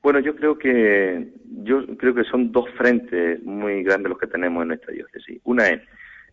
[0.02, 1.28] Bueno, yo creo que
[1.62, 5.40] yo creo que son dos frentes muy grandes los que tenemos en nuestra diócesis.
[5.44, 5.80] Una es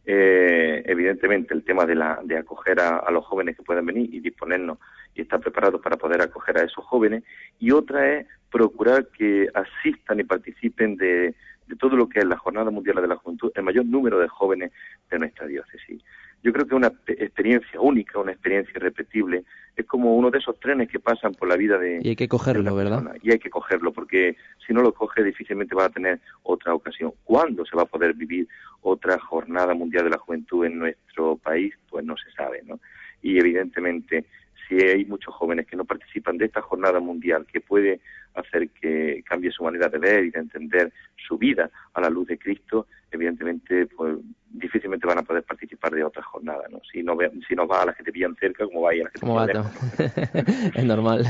[0.06, 4.22] eh, evidentemente el tema de, la, de acoger a, los jóvenes que puedan venir y
[4.22, 4.80] disponernos
[5.14, 7.24] y estar preparados para poder acoger a esos jóvenes.
[7.60, 11.36] Y otra es procurar que asistan y participen de,
[11.68, 14.28] de todo lo que es la Jornada Mundial de la Juventud el mayor número de
[14.28, 14.72] jóvenes
[15.12, 16.02] de nuestra diócesis.
[16.42, 19.44] Yo creo que una experiencia única, una experiencia irrepetible,
[19.76, 22.00] es como uno de esos trenes que pasan por la vida de...
[22.02, 23.16] Y hay que cogerlo, ¿verdad?
[23.22, 24.36] Y hay que cogerlo, porque
[24.66, 27.14] si no lo coge difícilmente va a tener otra ocasión.
[27.24, 28.48] ¿Cuándo se va a poder vivir
[28.82, 31.74] otra jornada mundial de la juventud en nuestro país?
[31.90, 32.80] Pues no se sabe, ¿no?
[33.22, 34.26] Y evidentemente,
[34.70, 38.00] si hay muchos jóvenes que no participan de esta jornada mundial, que puede
[38.36, 40.94] hacer que cambie su manera de ver y de entender
[41.28, 44.16] su vida a la luz de Cristo, evidentemente, pues
[44.52, 46.80] difícilmente van a poder participar de otras jornadas, ¿no?
[46.92, 47.18] Si no,
[47.48, 49.14] si no va a las que te pillan cerca, como va a ir a las
[49.14, 50.76] que te pillan lejos.
[50.76, 51.26] es normal.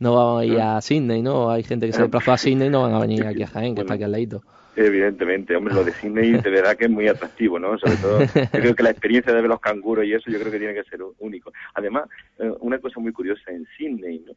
[0.00, 1.50] No vamos a ir a Sydney, ¿no?
[1.50, 3.74] Hay gente que se desplazó a Sydney y no van a venir aquí a Jaén,
[3.74, 4.42] que está aquí al ladito.
[4.76, 7.78] Evidentemente, hombre, lo de Sydney de verdad que es muy atractivo, ¿no?
[7.78, 10.50] Sobre todo, yo creo que la experiencia de ver los canguros y eso, yo creo
[10.50, 11.52] que tiene que ser único.
[11.74, 12.08] Además,
[12.38, 14.32] eh, una cosa muy curiosa en Sydney, ¿no?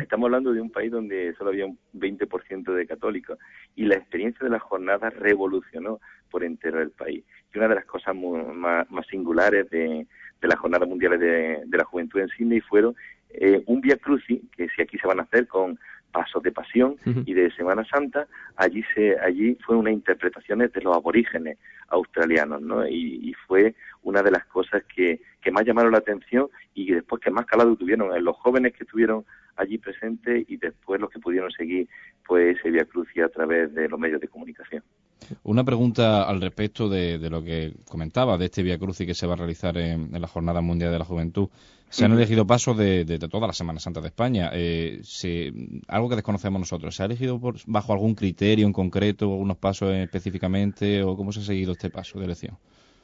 [0.00, 3.38] Estamos hablando de un país donde solo había un 20% de católicos
[3.76, 7.24] y la experiencia de la jornada revolucionó por entero el país.
[7.54, 10.04] Y una de las cosas más, singulares de,
[10.42, 12.96] las jornadas mundiales de, la juventud en Sydney fueron
[13.30, 15.78] eh, un Via Crucis, que si aquí se van a hacer con
[16.12, 18.26] pasos de pasión y de Semana Santa,
[18.56, 22.86] allí se allí fue una interpretación de los aborígenes australianos, ¿no?
[22.86, 27.30] Y, fue una de las cosas que, que más llamaron la atención y después que
[27.30, 29.24] más calado tuvieron en los jóvenes que estuvieron
[29.56, 31.88] allí presentes y después los que pudieron seguir
[32.26, 34.82] pues ese Via Crucis a través de los medios de comunicación.
[35.42, 39.34] Una pregunta al respecto de, lo que comentaba, de este Via Crucis que se va
[39.34, 41.48] a realizar en, la Jornada Mundial de la Juventud.
[41.88, 44.50] Se han elegido pasos de, de, toda la Semana Santa de España.
[44.52, 45.00] Eh,
[45.88, 49.94] algo que desconocemos nosotros, ¿se ha elegido por, bajo algún criterio en concreto, algunos pasos
[49.94, 52.56] específicamente, o cómo se ha seguido este paso de elección?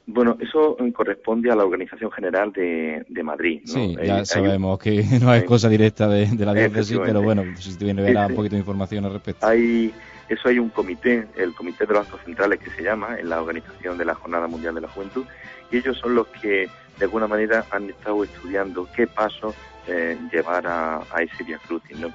[0.05, 3.61] Bueno, eso corresponde a la Organización General de, Madrid.
[3.63, 7.85] Sí, ya sabemos que no es cosa directa de, la diócesis, pero bueno, si te
[7.85, 9.47] viene a un poquito de información al respecto.
[9.47, 9.93] Hay,
[10.29, 13.41] eso hay un comité, el Comité de los Actos Centrales que se llama, en la
[13.41, 15.25] organización de la Jornada Mundial de la Juventud,
[15.71, 19.55] y ellos son los que de alguna manera han estado estudiando qué pasos
[19.87, 21.97] eh, llevar a, ese Via Crucis.
[21.99, 22.13] ¿no?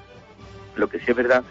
[0.75, 1.43] Lo que sí es verdad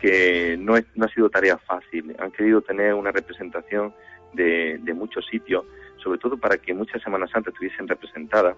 [0.00, 2.14] que no, no ha sido tarea fácil.
[2.18, 3.94] Han querido tener una representación
[4.32, 5.64] de, muchos sitios,
[6.02, 8.56] sobre todo para que muchas Semanas Santas estuviesen representadas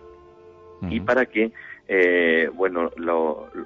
[0.83, 1.53] y para que,
[1.89, 2.91] eh, bueno,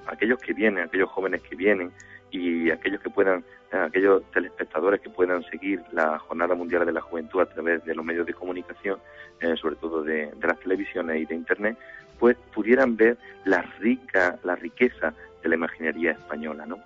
[0.06, 1.92] aquellos que vienen, aquellos jóvenes que vienen
[2.30, 7.40] y aquellos que puedan, aquellos telespectadores que puedan seguir la Jornada Mundial de la Juventud
[7.40, 8.98] a través de los medios de comunicación,
[9.40, 11.76] eh, sobre todo de, de, las televisiones y de Internet,
[12.18, 16.78] pues pudieran ver la rica, la riqueza de la imaginería española, ¿no?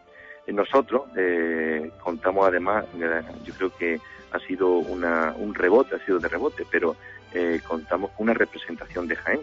[0.52, 4.00] Nosotros eh, contamos además, eh, yo creo que
[4.32, 6.96] ha sido un rebote, ha sido de rebote, pero
[7.32, 9.40] eh, contamos con una representación de Jaén.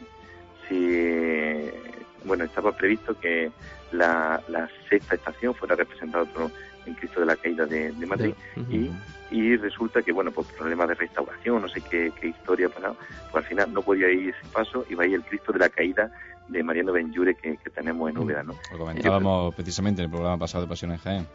[0.68, 1.70] Si,
[2.26, 3.52] bueno, estaba previsto que
[3.92, 4.42] la,
[4.90, 6.26] sexta estación fuera representada
[6.86, 8.34] en Cristo de la Caída de, Madrid
[8.70, 8.90] y,
[9.32, 12.86] y, resulta que, bueno, por problemas de restauración, no sé qué, historia, pues,
[13.32, 15.70] pues al final no podía ir ese paso y va ahí el Cristo de la
[15.70, 16.12] Caída
[16.48, 18.54] de Mariano Benjure que, que tenemos en Úbeda, ¿no?
[18.72, 21.28] Lo comentábamos precisamente en el programa pasado de Pasión en Jaén.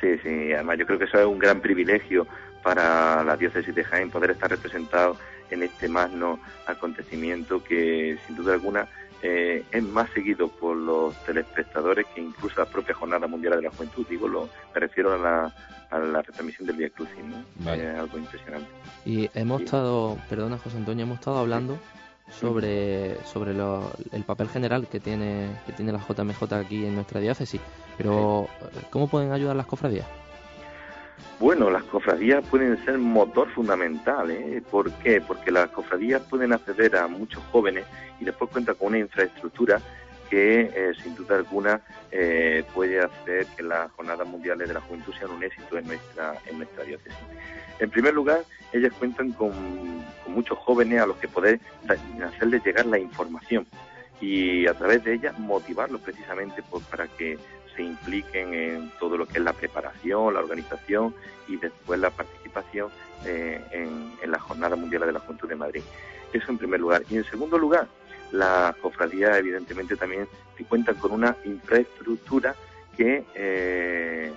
[0.00, 2.26] Sí, sí, además yo creo que eso es un gran privilegio
[2.62, 5.16] para la diócesis de Jaén poder estar representado
[5.54, 8.88] en este magno acontecimiento que sin duda alguna
[9.22, 13.70] eh, es más seguido por los telespectadores que incluso la propia Jornada Mundial de la
[13.70, 14.06] Juventud.
[14.08, 15.54] Digo, lo, me refiero a la,
[15.90, 17.72] a la retransmisión del Via Crucis, ¿no?
[17.72, 18.68] Es algo impresionante.
[19.06, 21.78] Y hemos estado, perdona José Antonio, hemos estado hablando
[22.30, 27.62] sobre, sobre el papel general que tiene, que tiene la JMJ aquí en nuestra diócesis.
[27.96, 28.48] Pero,
[28.90, 30.06] ¿cómo pueden ayudar las cofradías?
[31.40, 34.30] Bueno, las cofradías pueden ser motor fundamental.
[34.30, 34.62] ¿eh?
[34.70, 35.20] ¿Por qué?
[35.20, 37.84] Porque las cofradías pueden acceder a muchos jóvenes
[38.20, 39.80] y después cuenta con una infraestructura
[40.30, 45.12] que eh, sin duda alguna eh, puede hacer que las jornadas mundiales de la juventud
[45.18, 47.18] sean un éxito en nuestra, en nuestra diócesis.
[47.78, 48.42] En primer lugar,
[48.72, 49.52] ellas cuentan con,
[50.28, 51.60] muchos jóvenes a los que poder
[52.24, 53.66] hacerles llegar la información
[54.20, 57.38] y a través de ellas motivarlos precisamente pues, para que
[57.74, 61.14] se impliquen en todo lo que es la preparación, la organización
[61.48, 62.90] y después la participación
[63.24, 65.82] eh, en, la Jornada Mundial de la Juventud de Madrid.
[66.32, 67.02] Eso en primer lugar.
[67.08, 67.86] Y en segundo lugar,
[68.32, 70.26] las cofradías evidentemente también
[70.68, 72.54] cuentan con una infraestructura
[72.96, 74.32] que, eh,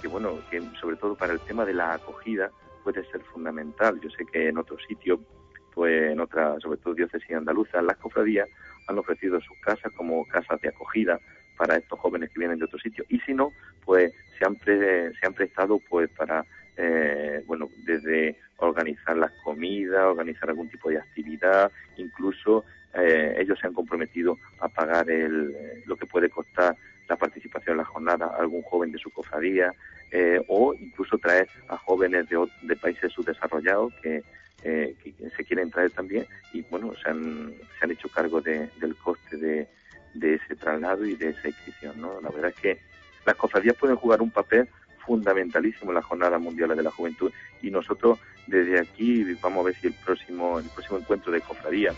[0.00, 2.50] que, bueno, que sobre todo para el tema de la acogida
[2.82, 4.00] puede ser fundamental.
[4.00, 5.20] Yo sé que en otros sitios,
[5.74, 8.48] pues en otras, sobre todo diócesis andaluzas, las cofradías
[8.88, 11.20] han ofrecido sus casas como casas de acogida
[11.60, 13.06] para estos jóvenes que vienen de otros sitios.
[13.10, 13.52] Y si no,
[13.84, 16.42] pues se han, se han prestado pues para,
[16.74, 23.66] eh, bueno, desde organizar las comidas, organizar algún tipo de actividad, incluso eh, ellos se
[23.66, 25.54] han comprometido a pagar el,
[25.84, 26.74] lo que puede costar
[27.06, 29.74] la participación en la jornada a algún joven de su cofradía
[30.12, 34.22] eh, o incluso traer a jóvenes de, de países subdesarrollados que,
[34.64, 38.70] eh, que, se quieren traer también y bueno, se han, se han hecho cargo de,
[38.80, 39.68] del coste de,
[40.14, 41.92] de ese traslado y de esa.
[41.96, 42.20] ¿no?
[42.20, 42.78] La verdad es que
[43.24, 44.68] las cofradías pueden jugar un papel
[45.04, 47.32] fundamentalísimo en la Jornada Mundial de la Juventud
[47.62, 51.96] y nosotros desde aquí vamos a ver si el próximo el próximo encuentro de cofradías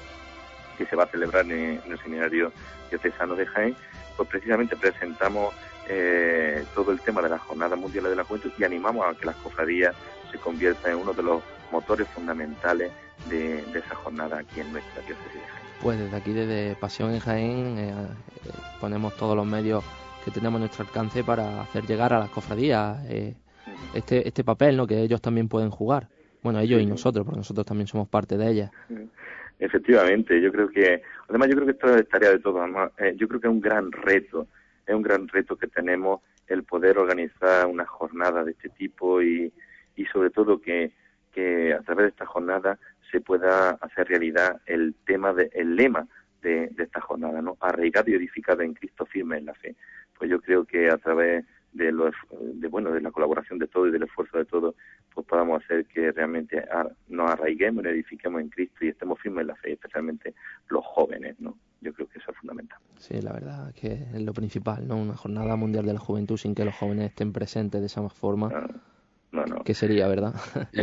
[0.77, 2.53] que se va a celebrar en, el seminario
[2.91, 3.77] diocesano de Jaén,
[4.17, 5.55] pues precisamente presentamos
[5.89, 9.27] eh, todo el tema de la Jornada Mundial de la Juventud y animamos a que
[9.27, 9.95] las cofradías
[10.31, 12.93] se conviertan en uno de los motores fundamentales
[13.29, 15.62] de, esa jornada aquí en nuestra diócesis de Jaén.
[15.83, 19.83] Pues desde aquí, desde Pasión en Jaén, eh, eh, ponemos todos los medios
[20.25, 23.05] que tenemos a nuestro alcance para hacer llegar a las cofradías
[23.93, 24.87] este, este papel ¿no?
[24.87, 26.07] que ellos también pueden jugar.
[26.41, 28.71] Bueno, ellos y nosotros, porque nosotros también somos parte de ellas.
[29.59, 32.69] Efectivamente, yo creo que, además yo creo que esto es tarea de todos,
[32.99, 34.47] eh, yo creo que es un gran reto,
[34.87, 39.53] es un gran reto que tenemos el poder organizar una jornada de este tipo y,
[39.97, 40.93] y sobre todo que,
[41.33, 42.79] que a través de esta jornada
[43.13, 46.09] se pueda hacer realidad el tema, de, el lema
[46.43, 47.57] de, de esta jornada, ¿no?
[47.61, 49.77] Arraigado y edificado en Cristo firme en la fe.
[50.19, 53.89] Pues yo creo que a través de, los, de, bueno, de la colaboración de todos
[53.89, 54.75] y del esfuerzo de todos,
[55.15, 56.65] pues podamos hacer que realmente
[57.09, 60.35] nos arraiguemos, nos edifiquemos en Cristo y estemos firmes en la fe, especialmente
[60.69, 61.57] los jóvenes, ¿no?
[61.81, 62.79] Yo creo que eso es fundamental.
[62.99, 64.97] Sí, la verdad que es lo principal, ¿no?
[64.97, 68.51] Una jornada mundial de la juventud sin que los jóvenes estén presentes de esa forma.
[68.55, 68.69] Ah.
[69.33, 69.65] No, no.
[69.65, 70.35] ¿Qué sería, verdad?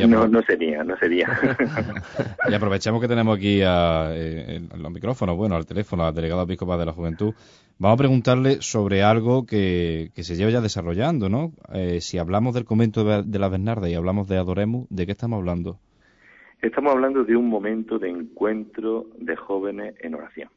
[0.08, 1.30] no, no sería, no sería.
[2.50, 6.80] y aprovechamos que tenemos aquí a, eh, los micrófonos, bueno, al teléfono, al delegado episcopal
[6.80, 7.34] de la juventud.
[7.78, 11.54] Vamos a preguntarle sobre algo que, que se lleva ya desarrollando, ¿no?
[11.72, 15.38] Eh, si hablamos del convento de, la Bernarda y hablamos de Adoremos, ¿de qué estamos
[15.38, 15.78] hablando?
[16.60, 20.50] Estamos hablando de un momento de encuentro de jóvenes en oración.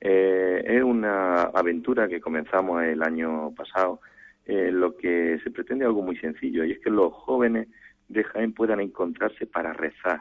[0.00, 4.00] Eh, es una aventura que comenzamos el año pasado
[4.46, 7.68] eh, lo que se pretende algo muy sencillo, y es que los jóvenes
[8.08, 10.20] de Jaén puedan encontrarse para rezar,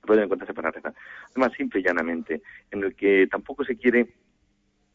[0.00, 0.94] pueden encontrarse para rezar,
[1.36, 4.08] más simple y llanamente, en el que tampoco se quiere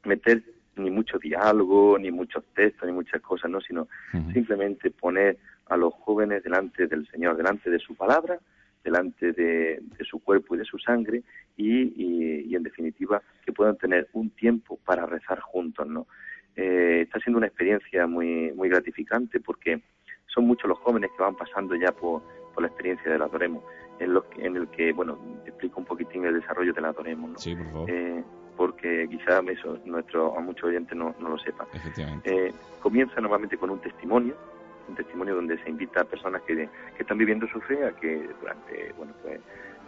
[0.05, 0.43] meter
[0.75, 3.61] ni mucho diálogo, ni muchos textos, ni muchas cosas, ¿no?
[3.61, 3.87] Sino
[4.33, 8.39] simplemente poner a los jóvenes delante del Señor, delante de su palabra,
[8.83, 11.23] delante de, su cuerpo y de su sangre
[11.55, 16.07] y, en definitiva que puedan tener un tiempo para rezar juntos, ¿no?
[16.55, 19.81] Eh, está siendo una experiencia muy muy gratificante porque
[20.27, 22.21] son muchos los jóvenes que van pasando ya por,
[22.59, 23.63] la experiencia del Adoremos,
[23.99, 27.37] en, lo, en el que, bueno, explico un poquitín el desarrollo del Adoremos, ¿no?
[27.39, 27.89] Sí, por favor.
[27.89, 28.23] Eh,
[28.55, 31.67] porque quizá eso nuestro, a muchos oyentes no, no lo sepan.
[32.23, 34.35] Eh, comienza normalmente con un testimonio,
[34.87, 38.29] un testimonio donde se invita a personas que, que están viviendo su fe a que
[38.39, 39.39] durante bueno pues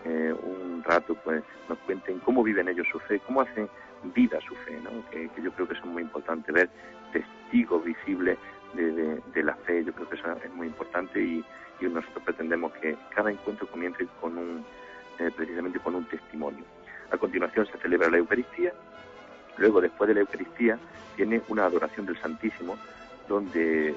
[0.06, 3.68] eh, un rato pues nos cuenten cómo viven ellos su fe, cómo hacen
[4.14, 4.91] vida su fe, ¿no?
[5.10, 6.70] que, yo creo que eso es muy importante, ver
[7.12, 8.38] testigos visibles
[8.74, 11.43] de, la fe, yo creo que eso es muy importante y,
[11.80, 14.66] y nosotros pretendemos que cada encuentro comience con un,
[15.20, 16.64] eh, precisamente con un testimonio.
[17.12, 18.74] A continuación se celebra la Eucaristía,
[19.58, 20.78] luego después de la Eucaristía
[21.16, 22.78] tiene una adoración del Santísimo,
[23.28, 23.95] donde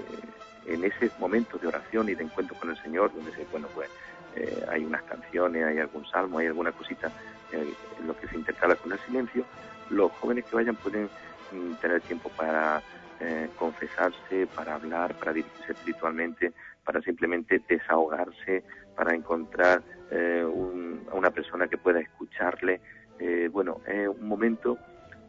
[0.66, 3.90] en ese momento de oración y de encuentro con el Señor, donde se, bueno, pues
[4.36, 7.10] eh, hay unas canciones, hay algún salmo, hay alguna cosita
[7.52, 9.44] eh, en lo que se intercala con el silencio,
[9.90, 11.08] los jóvenes que vayan pueden
[11.52, 12.82] mm, tener tiempo para
[13.20, 16.52] eh, confesarse, para hablar, para dirigirse espiritualmente,
[16.84, 18.64] para simplemente desahogarse,
[18.96, 22.80] para encontrar a una persona que pueda escucharle.
[23.52, 24.78] bueno, es un momento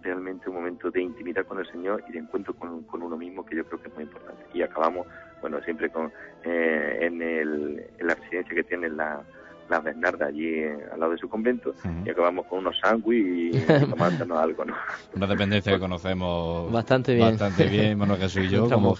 [0.02, 3.56] realmente un momento de intimidad con el Señor y de encuentro con, uno mismo que
[3.56, 4.43] yo creo que es muy importante.
[4.54, 5.08] Y acabamos,
[5.42, 6.12] bueno, siempre con
[6.44, 9.22] eh, en, el, en la residencia que tiene la,
[9.70, 11.74] la Bernarda allí eh, al lado de su convento
[12.04, 14.76] y acabamos con unos sándwiches y tomándonos algo, ¿no?
[15.16, 18.70] Una dependencia que conocemos bastante bien, bastante bien Manuel Jesús y yo.
[18.70, 18.96] como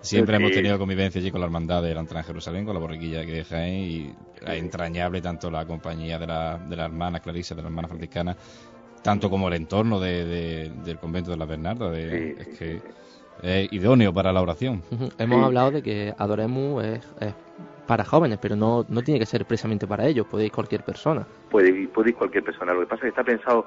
[0.00, 2.80] Siempre hemos tenido convivencia allí con la hermandad de la entrada en Jerusalén, con la
[2.80, 7.20] borriquilla que deja ahí y es entrañable tanto la compañía de la, de la hermana
[7.20, 8.36] Clarisa, de la hermana franciscana,
[9.02, 11.90] tanto como el entorno de, del convento de la Bernarda.
[11.90, 12.82] De, es que
[13.42, 14.82] es idóneo para la oración.
[15.18, 17.06] Hemos hablado de que Adoremos es,
[17.86, 21.26] para jóvenes, pero no, no tiene que ser precisamente para ellos, puede ir cualquier persona.
[21.50, 23.66] Puede, puede ir cualquier persona, lo que pasa es que está pensado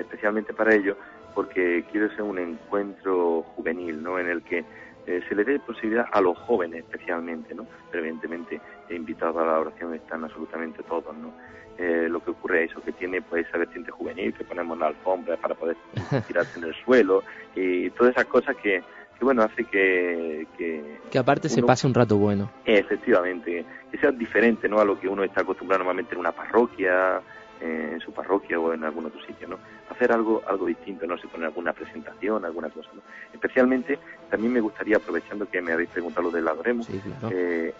[0.00, 0.96] especialmente para ellos
[1.34, 4.18] porque quiere ser un encuentro juvenil, ¿no?
[4.18, 4.64] En el que
[5.10, 7.66] eh, se le dé posibilidad a los jóvenes especialmente, ¿no?
[7.90, 11.32] Pero evidentemente invitados a la oración están absolutamente todos, ¿no?
[11.78, 14.88] Eh, lo que ocurre es eso que tiene pues esa vertiente juvenil que ponemos la
[14.88, 15.76] alfombra para poder
[16.28, 17.24] tirarse en el suelo
[17.56, 18.84] y todas esas cosas que,
[19.20, 24.78] bueno hace que que, aparte se pase un rato bueno efectivamente que sea diferente no
[24.78, 27.20] a lo que uno está acostumbrado normalmente en una parroquia
[27.60, 29.58] eh, en su parroquia o en algún otro sitio no
[29.90, 33.02] hacer algo algo distinto no se pone alguna presentación alguna cosa ¿no?
[33.32, 33.98] especialmente
[34.30, 36.88] también me gustaría aprovechando que me habéis preguntado lo del adoremos
[37.30, 37.74] eh,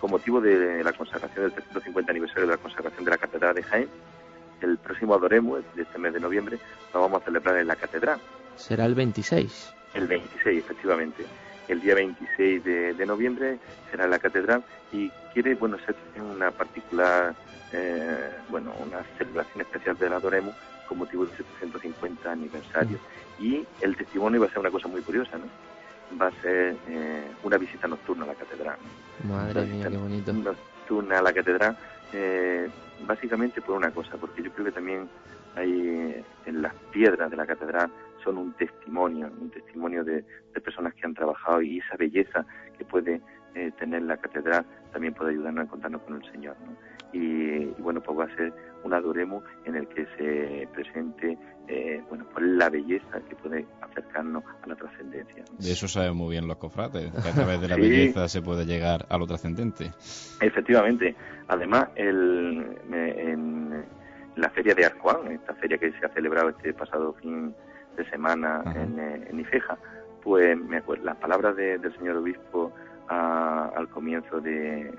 [0.00, 3.62] con motivo de la consagración del 350 aniversario de la consagración de la Catedral de
[3.62, 3.88] Jaén.
[4.60, 6.58] El próximo Adoremos, de este mes de noviembre,
[6.92, 8.18] lo vamos a celebrar en la Catedral.
[8.56, 9.72] ¿Será el 26?
[9.94, 11.24] El 26, efectivamente.
[11.68, 13.58] El día 26 de, noviembre
[13.90, 14.62] será en la Catedral
[14.92, 17.34] y quiere, bueno, ser una particular,
[17.72, 20.54] eh, bueno, una celebración especial del Adoremos
[20.88, 22.98] con motivo del 750 aniversario.
[23.40, 25.44] Y el testimonio va a ser una cosa muy curiosa, ¿no?
[26.20, 28.76] va a ser eh, una visita nocturna a la catedral.
[29.24, 30.32] Madre mía, qué bonito.
[30.32, 31.76] Nocturna a la catedral,
[32.12, 32.68] eh,
[33.04, 35.08] básicamente por una cosa, porque yo creo que también
[35.56, 37.90] hay en las piedras de la catedral
[38.26, 40.22] son un testimonio, un testimonio de,
[40.62, 42.44] personas que han trabajado y esa belleza
[42.76, 43.20] que puede
[43.78, 46.56] tener la catedral también puede ayudarnos a encontrarnos con el Señor.
[46.60, 46.76] ¿no?
[47.12, 48.52] y, bueno, pues va a ser
[48.84, 54.44] un adoremo en el que se presente eh, bueno, pues la belleza que puede acercarnos
[54.62, 55.44] a la trascendencia.
[55.58, 58.64] De eso saben muy bien los cofrates, que a través de la belleza se puede
[58.64, 59.90] llegar a lo trascendente.
[60.40, 61.16] Efectivamente.
[61.48, 63.84] Además, el, en
[64.36, 67.54] la feria de Arcoán, esta feria que se ha celebrado este pasado fin
[67.96, 69.78] de semana en, eh, en, Ifeja,
[70.22, 72.72] pues me acuerdo, las palabras del señor obispo
[73.08, 74.92] al comienzo de,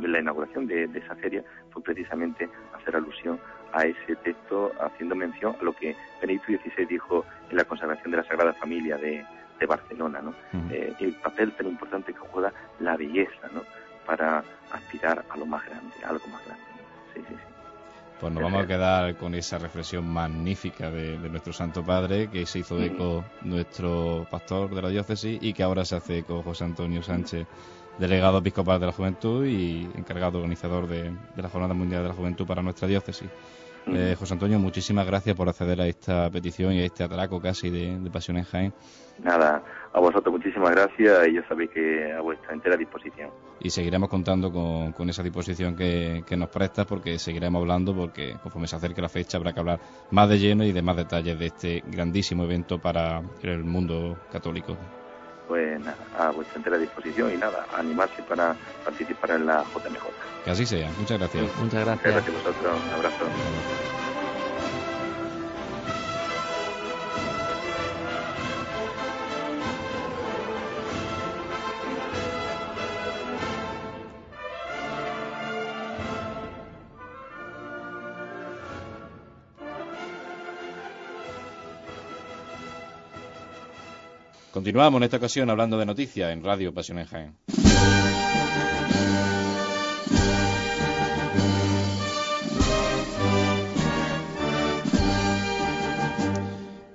[0.00, 3.38] la inauguración de, esa feria fue precisamente hacer alusión
[3.72, 8.16] a ese texto, haciendo mención a lo que Benedicto XVI dijo en la consagración de
[8.16, 9.24] la Sagrada Familia de,
[9.68, 10.32] Barcelona, ¿no?
[10.70, 13.60] Eh, el papel tan importante que juega la belleza, ¿no?
[14.06, 14.42] Para
[14.72, 15.79] aspirar a lo más grande,
[18.20, 22.58] Pues nos vamos a quedar con esa reflexión magnífica de, nuestro Santo Padre, que se
[22.58, 27.02] hizo eco nuestro pastor de la diócesis y que ahora se hace eco José Antonio
[27.02, 27.46] Sánchez
[27.98, 32.46] delegado episcopal de la juventud y encargado organizador de, la Jornada Mundial de la Juventud
[32.46, 33.30] para nuestra diócesis.
[33.92, 37.70] Eh, José Antonio, muchísimas gracias por acceder a esta petición y a este atraco casi
[37.70, 38.74] de, de Pasión en Jaén.
[39.22, 39.62] Nada,
[39.92, 43.30] a vosotros muchísimas gracias y ya sabéis que a vuestra entera disposición.
[43.60, 48.76] Y seguiremos contando con, esa disposición que, nos prestas porque seguiremos hablando porque conforme se
[48.76, 49.80] acerque la fecha habrá que hablar
[50.10, 54.76] más de lleno y de más detalles de este grandísimo evento para el mundo católico.
[55.50, 60.44] Pues nada, a vuestra entera disposición y nada, animarse para participar en la JMJ.
[60.44, 60.88] Que así sea.
[60.96, 61.44] Muchas gracias.
[61.58, 62.14] Muchas gracias.
[62.14, 62.76] Gracias a vosotros.
[62.86, 63.24] Un abrazo.
[84.52, 87.36] Continuamos en esta ocasión hablando de noticias en Radio Pasión en Jaén.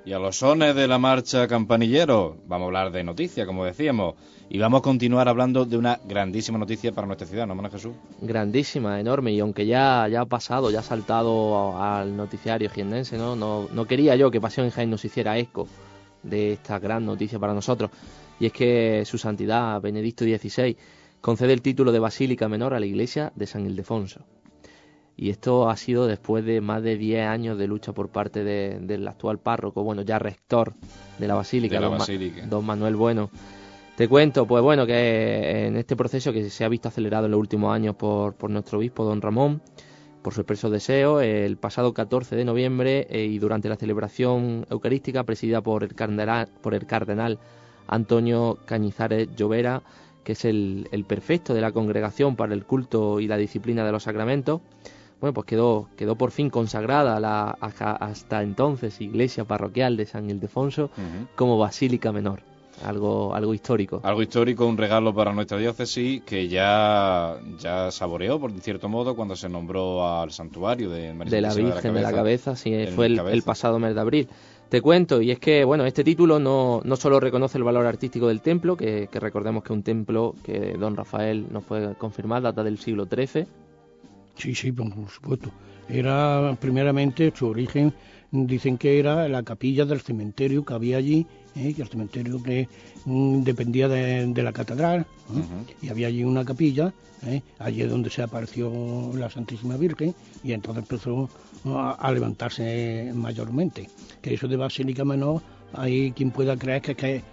[0.03, 4.15] Y a los sones de la marcha campanillero, vamos a hablar de noticias, como decíamos,
[4.49, 7.93] y vamos a continuar hablando de una grandísima noticia para nuestra ciudad, ¿no, Jesús?
[8.21, 13.37] Grandísima, enorme, y aunque ya, ya ha pasado, ya ha saltado al noticiario jiennense, ¿no?
[13.37, 15.69] No, no quería yo que Pasión en Jaén nos hiciera eco
[16.25, 17.91] de esta gran noticia para nosotros,
[18.39, 20.75] y es que Su Santidad Benedicto XVI
[21.21, 24.21] concede el título de Basílica Menor a la iglesia de San Ildefonso.
[25.17, 29.07] Y esto ha sido después de más de 10 años de lucha por parte del
[29.07, 30.73] actual párroco, bueno, ya rector
[31.17, 31.79] de la Basílica,
[32.47, 33.29] don, Manuel Bueno.
[33.95, 37.39] Te cuento, pues bueno, que en este proceso que se ha visto acelerado en los
[37.39, 39.61] últimos años por, por nuestro obispo, don Ramón,
[40.25, 45.23] por su expreso deseo, el pasado 14 de noviembre eh, y durante la celebración eucarística
[45.23, 47.37] presidida por el cardenal, por el cardenal
[47.85, 49.83] Antonio Cañizares Llovera,
[50.23, 54.01] que es el, perfecto de la congregación para el culto y la disciplina de los
[54.01, 54.61] sacramentos,
[55.21, 60.89] bueno, pues quedó, quedó por fin consagrada la hasta entonces iglesia parroquial de San Ildefonso
[61.35, 64.01] como basílica menor algo, algo histórico.
[64.03, 69.35] Algo histórico, un regalo para nuestra diócesis que ya, ya saboreó, por cierto modo, cuando
[69.35, 73.79] se nombró al santuario de De la Virgen de la Cabeza, sí, fue el, pasado
[73.79, 74.27] mes de abril.
[74.69, 78.27] Te cuento, y es que, bueno, este título no, no solo reconoce el valor artístico
[78.27, 82.63] del templo, que, que recordemos que un templo que don Rafael nos puede confirmar, data
[82.63, 83.45] del siglo XIII.
[84.35, 85.49] Sí, sí, por supuesto.
[85.87, 87.93] Era primeramente su origen
[88.31, 91.25] dicen que era la capilla del cementerio que había allí,
[91.55, 91.73] ¿eh?
[91.73, 92.67] que el cementerio que
[93.05, 95.05] mm, dependía de, la catedral,
[95.81, 96.93] y había allí una capilla,
[97.25, 97.41] ¿eh?
[97.59, 101.29] allí es donde se apareció la Santísima Virgen, y entonces empezó
[101.65, 103.89] a, levantarse mayormente.
[104.21, 105.41] Que eso de Basílica Menor
[105.77, 107.23] hay quien pueda creer que,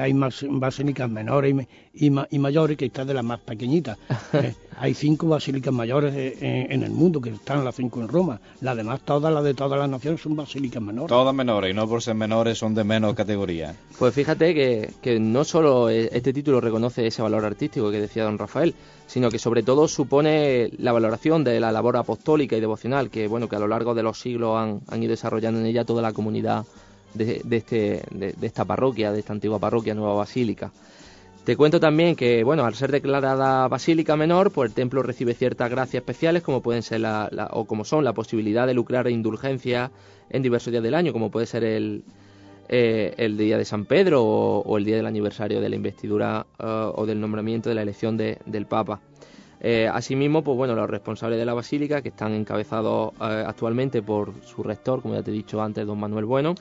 [0.00, 3.98] hay más basílicas menores y, mayores que están de las más pequeñitas.
[4.32, 8.40] Eh, hay cinco basílicas mayores eh, en, el mundo, que están las cinco en Roma.
[8.60, 11.08] Las demás, todas las de todas las naciones, son basílicas menores.
[11.08, 13.74] Todas menores, y no por ser menores son de menos categoría.
[13.98, 18.24] Pues fíjate que, que no solo e, este título reconoce ese valor artístico que decía
[18.24, 18.74] don Rafael,
[19.06, 23.48] sino que sobre todo supone la valoración de la labor apostólica y devocional que, bueno,
[23.48, 26.12] que a lo largo de los siglos han, han ido desarrollando en ella toda la
[26.12, 26.64] comunidad
[27.14, 30.72] de, este, de, esta parroquia, de esta antigua parroquia Nueva Basílica.
[31.44, 35.70] Te cuento también que, bueno, al ser declarada basílica menor, pues el templo recibe ciertas
[35.70, 39.90] gracias especiales, como pueden ser la, o como son la posibilidad de lucrar indulgencia
[40.28, 42.04] en diversos días del año, como puede ser el,
[42.68, 46.64] eh, el día de San Pedro o, el día del aniversario de la investidura eh,
[46.94, 49.00] o del nombramiento de la elección del Papa.
[49.62, 54.32] Eh, asimismo, pues bueno, los responsables de la basílica, que están encabezados eh, actualmente por
[54.42, 56.54] su rector, como ya te he dicho antes, don Manuel Bueno,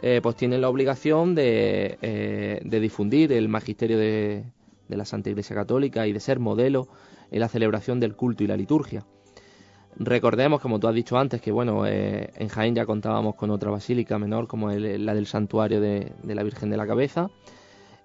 [0.00, 4.44] eh, pues tienen la obligación de, difundir el magisterio de,
[4.88, 6.88] la Santa Iglesia Católica y de ser modelo
[7.30, 9.04] en la celebración del culto y la liturgia.
[9.96, 14.16] Recordemos, como tú has dicho antes, que bueno, en Jaén ya contábamos con otra basílica
[14.16, 17.30] menor, como la del santuario de la Virgen de la Cabeza,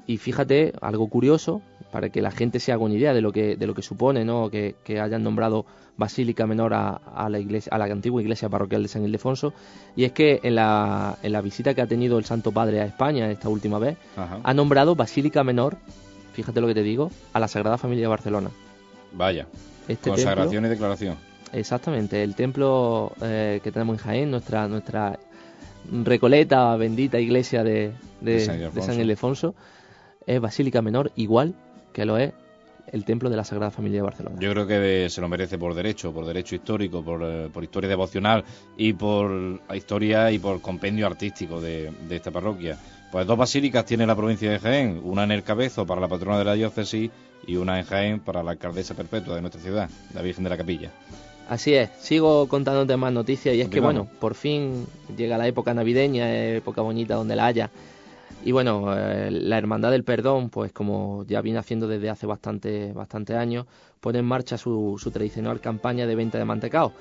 [0.05, 3.55] y fíjate, algo curioso, para que la gente se haga una idea de lo que,
[3.55, 4.49] de lo que supone ¿no?
[4.49, 9.05] que, hayan nombrado Basílica Menor a, la iglesia, a la antigua iglesia parroquial de San
[9.05, 9.53] Ildefonso,
[9.95, 12.85] y es que en la, en la visita que ha tenido el Santo Padre a
[12.85, 15.77] España esta última vez, ha nombrado Basílica Menor,
[16.33, 18.49] fíjate lo que te digo, a la Sagrada Familia de Barcelona.
[19.13, 19.47] Vaya,
[19.87, 21.15] este consagración y declaración.
[21.51, 25.19] Exactamente, el templo eh, que tenemos en Jaén, nuestra, nuestra
[26.03, 29.53] recoleta, bendita iglesia de, de, San Ildefonso
[30.27, 31.55] es Basílica Menor igual
[31.93, 32.33] que lo es
[32.91, 34.35] el templo de la Sagrada Familia de Barcelona.
[34.39, 38.43] Yo creo que se lo merece por derecho, por derecho histórico, por, eh, historia devocional
[38.77, 42.77] y por historia y por compendio artístico de, esta parroquia.
[43.11, 46.39] Pues dos basílicas tiene la provincia de Jaén, una en el Cabezo para la patrona
[46.39, 47.11] de la diócesis
[47.45, 50.57] y una en Jaén para la alcaldesa perpetua de nuestra ciudad, la Virgen de la
[50.57, 50.91] Capilla.
[51.47, 55.73] Así es, sigo contándote más noticias y es que bueno, por fin llega la época
[55.73, 57.69] navideña, época bonita donde la haya.
[58.43, 62.91] Y bueno, eh, la Hermandad del Perdón, pues como ya viene haciendo desde hace bastante,
[62.93, 63.65] bastante años,
[63.99, 66.93] pone en marcha su, tradicional campaña de venta de mantecao.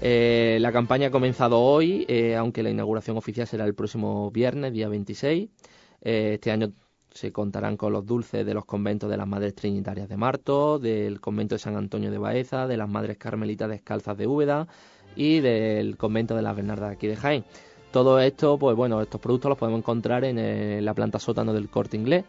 [0.00, 4.72] Eh, la campaña ha comenzado hoy, eh, aunque la inauguración oficial será el próximo viernes,
[4.72, 5.48] día 26.
[6.02, 6.72] Eh, este año
[7.12, 11.20] se contarán con los dulces de los conventos de las Madres Trinitarias de Marto, del
[11.20, 14.68] convento de San Antonio de Baeza, de las Madres Carmelitas Descalzas de Úbeda
[15.16, 17.44] y del convento de las Bernardas aquí de Jaén.
[17.92, 21.68] Todo esto, pues bueno, estos productos los podemos encontrar en eh, la planta sótano del
[21.68, 22.24] Corte Inglés.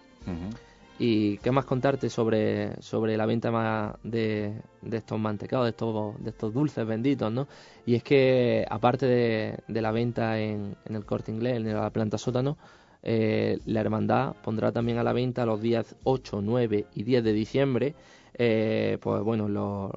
[0.99, 4.53] ¿Y qué más contarte sobre, sobre la venta más de,
[4.83, 7.47] de estos mantecados, de estos, de estos dulces benditos, ¿no?
[7.87, 11.89] Y es que, aparte de, de la venta en, en el corte inglés, en la
[11.89, 12.55] planta sótano,
[13.03, 17.33] eh, la hermandad pondrá también a la venta los días 8, 9 y 10 de
[17.33, 17.95] diciembre,
[18.33, 19.91] eh, pues bueno, los,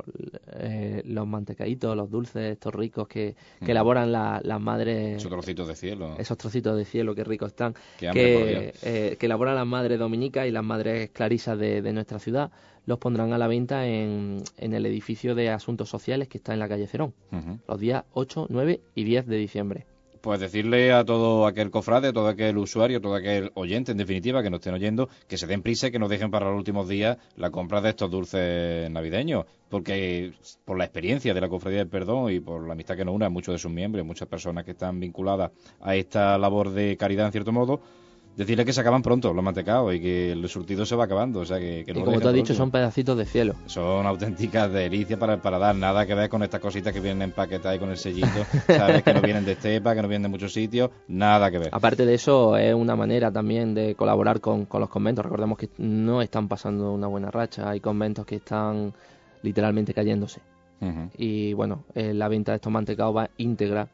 [0.55, 3.71] eh, los mantecaditos, los dulces, estos ricos que, que Ujú.
[3.71, 6.17] elaboran la- las madres Esos trocitos de cielo.
[6.19, 10.47] esos trocitos de cielo que ricos están, Qué que, eh, que elaboran las madres dominicas
[10.47, 12.51] y las madres clarisas de, de nuestra ciudad,
[12.87, 16.59] los pondrán a la venta en, en el edificio de asuntos sociales que está en
[16.59, 17.15] la calle Cerón,
[17.67, 19.87] los días 8, 9 y 10 de diciembre.
[20.25, 23.99] Pues decirle a todo aquel cofrade, a todo aquel usuario, a todo aquel oyente, en
[23.99, 26.57] definitiva, que nos estén oyendo, que se den prisa y que nos dejen para los
[26.57, 29.45] últimos días la compra de estos dulces navideños.
[29.69, 30.33] Porque
[30.65, 33.27] por la experiencia de la Cofradía del Perdón y por la amistad que nos une
[33.27, 35.51] a muchos de sus miembros, muchas personas que están vinculadas
[35.83, 37.83] a esta labor de caridad, en cierto modo,
[38.37, 41.41] decirle que se acaban pronto los mantecados y que el surtido se va acabando.
[41.41, 42.57] O sea, que, que no y como tú has dicho, último.
[42.59, 43.55] son pedacitos de cielo.
[43.67, 47.77] Son auténticas delicias para, para dar nada que ver con estas cositas que vienen empaquetadas
[47.77, 49.03] y con el sellito, ¿sabes?
[49.03, 51.69] que no vienen de Estepa, que no vienen de muchos sitios, nada que ver.
[51.73, 55.25] Aparte de eso, es una manera también de colaborar con, con los conventos.
[55.25, 58.93] Recordemos que no están pasando una buena racha, hay conventos que están
[59.43, 60.41] literalmente cayéndose.
[61.17, 63.89] Y bueno, eh, la venta de estos mantecados va íntegra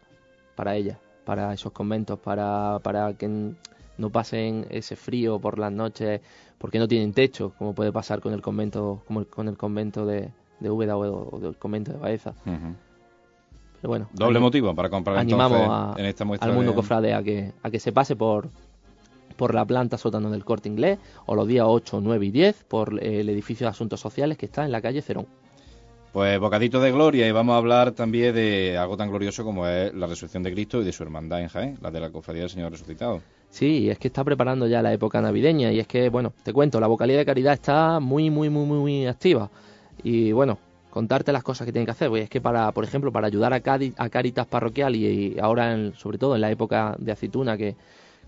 [0.57, 3.55] para ellas, para esos conventos, para, para que
[4.01, 6.21] no pasen ese frío por las noches
[6.59, 10.05] porque no tienen techo, como puede pasar con el convento, como el- con el convento
[10.07, 12.35] de, de Úbeda o, del convento de Baeza.
[12.45, 16.77] Pero bueno, Doble motivo para comprar animamos entonces a- en esta muestra al mundo de-
[16.77, 18.49] cofrade a que, a que se pase por
[19.37, 23.03] por la planta sótano del corte inglés o los días 8, 9 y 10 por
[23.03, 25.27] eh, el edificio de asuntos sociales que está en la calle Cerón.
[26.13, 29.95] Pues bocadito de gloria y vamos a hablar también de algo tan glorioso como es
[29.95, 32.51] la resurrección de Cristo y de su hermandad en Jaén, la de la Cofradía del
[32.51, 33.23] Señor Resucitado.
[33.51, 36.79] Sí, es que está preparando ya la época navideña y es que, bueno, te cuento,
[36.81, 39.51] la vocalía de caridad está muy, muy, muy, muy, activa.
[40.05, 43.11] Y bueno, contarte las cosas que tienen que hacer, pues es que para, por ejemplo,
[43.13, 47.57] para ayudar a, Caritas Parroquial y, ahora, en- sobre todo en la época de aceituna,
[47.57, 47.75] que,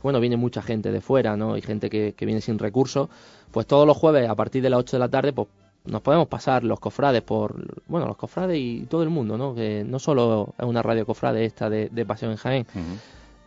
[0.02, 1.56] bueno, viene mucha gente de fuera, ¿no?
[1.56, 3.08] Y gente que, que viene sin recursos,
[3.52, 5.46] pues todos los jueves a partir de las 8 de la tarde, pues
[5.84, 7.54] nos podemos pasar los cofrades por,
[7.86, 9.54] bueno, los cofrades y todo el mundo, ¿no?
[9.54, 12.66] Que no solo es una radio cofrade esta de, de Pasión en Jaén.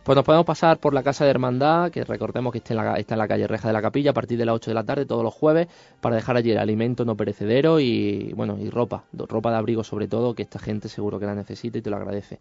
[0.06, 2.94] Pues nos podemos pasar por la Casa de Hermandad, que recordemos que está en, la,
[2.94, 4.84] está en la calle Reja de la Capilla a partir de las 8 de la
[4.84, 5.66] tarde todos los jueves,
[6.00, 10.06] para dejar allí el alimento no perecedero y bueno y ropa, ropa de abrigo sobre
[10.06, 12.38] todo, que esta gente seguro que la necesita y te lo agradece.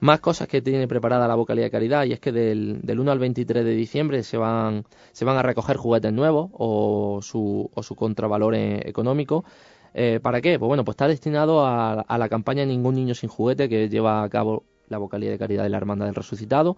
[0.00, 3.12] Más cosas que tiene preparada la vocalía de caridad y es que del, del 1
[3.12, 7.82] al 23 de diciembre se van, se van a recoger juguetes nuevos o su, o
[7.82, 9.44] su contravalor eh, económico.
[9.92, 10.58] Eh, ¿Para qué?
[10.58, 14.22] Pues bueno, pues está destinado a, a la campaña Ningún Niño Sin Juguete que lleva
[14.22, 16.76] a cabo la vocalía de caridad de la Hermandad del Resucitado.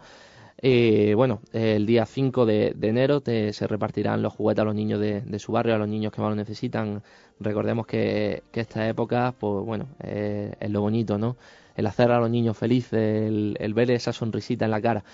[0.63, 5.01] Eh, bueno, el día 5 de, enero te- se repartirán los juguetes a los niños
[5.01, 7.03] de, su barrio, a los niños que más lo necesitan.
[7.41, 11.37] Recordemos que, que esta época, pues bueno, eh, es lo bonito, ¿no?
[11.77, 12.93] El hacer a los niños felices,
[13.29, 15.05] el, el ver esa sonrisita en la cara.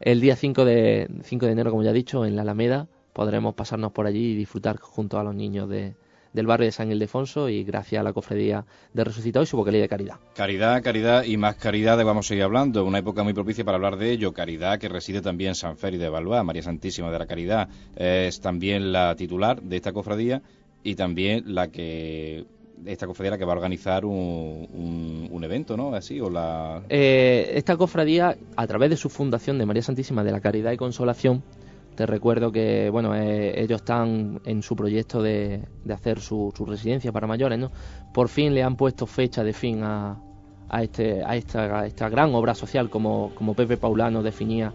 [0.00, 3.54] El día 5 de, 5 de enero, como ya he dicho, en la Alameda podremos
[3.54, 5.94] pasarnos por allí y disfrutar junto a los niños de,
[6.32, 9.80] del barrio de San Ildefonso y gracias a la cofradía de Resucitado y su vocalía
[9.80, 10.16] de caridad.
[10.34, 12.84] Caridad, caridad y más caridad de vamos a seguir hablando.
[12.84, 14.32] Una época muy propicia para hablar de ello.
[14.32, 17.68] Caridad que reside también en San Feri de Valois, María Santísima de la Caridad.
[17.96, 20.42] Es también la titular de esta cofradía
[20.82, 22.44] y también la que
[22.86, 25.94] esta cofradía la que va a organizar un, un, un evento, ¿no?
[25.94, 30.30] Así o la Eh, esta cofradía, a través de su fundación de María Santísima de
[30.30, 31.42] la Caridad y Consolación,
[31.98, 36.64] te recuerdo que bueno eh, ellos están en su proyecto de, de hacer su, su
[36.64, 37.72] residencia para mayores, ¿no?
[38.14, 40.16] Por fin le han puesto fecha de fin a,
[40.68, 44.72] a, este, a, esta, esta gran obra social como, como Pepe Paulano definía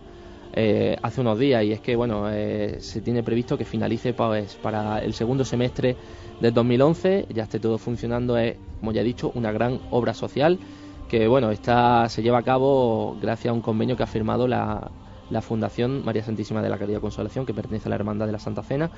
[0.51, 4.55] eh, hace unos días y es que bueno eh, se tiene previsto que finalice pues,
[4.55, 5.95] para el segundo semestre
[6.41, 10.59] del 2011 ya esté todo funcionando es como ya he dicho una gran obra social
[11.07, 14.91] que bueno está se lleva a cabo gracias a un convenio que ha firmado la,
[15.29, 18.39] la Fundación María Santísima de la Caridad Consolación que pertenece a la Hermandad de la
[18.39, 18.91] Santa Cena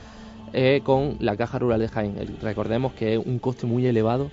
[0.54, 2.38] eh, con la Caja Rural de Jaén.
[2.42, 4.32] Recordemos que es un coste muy elevado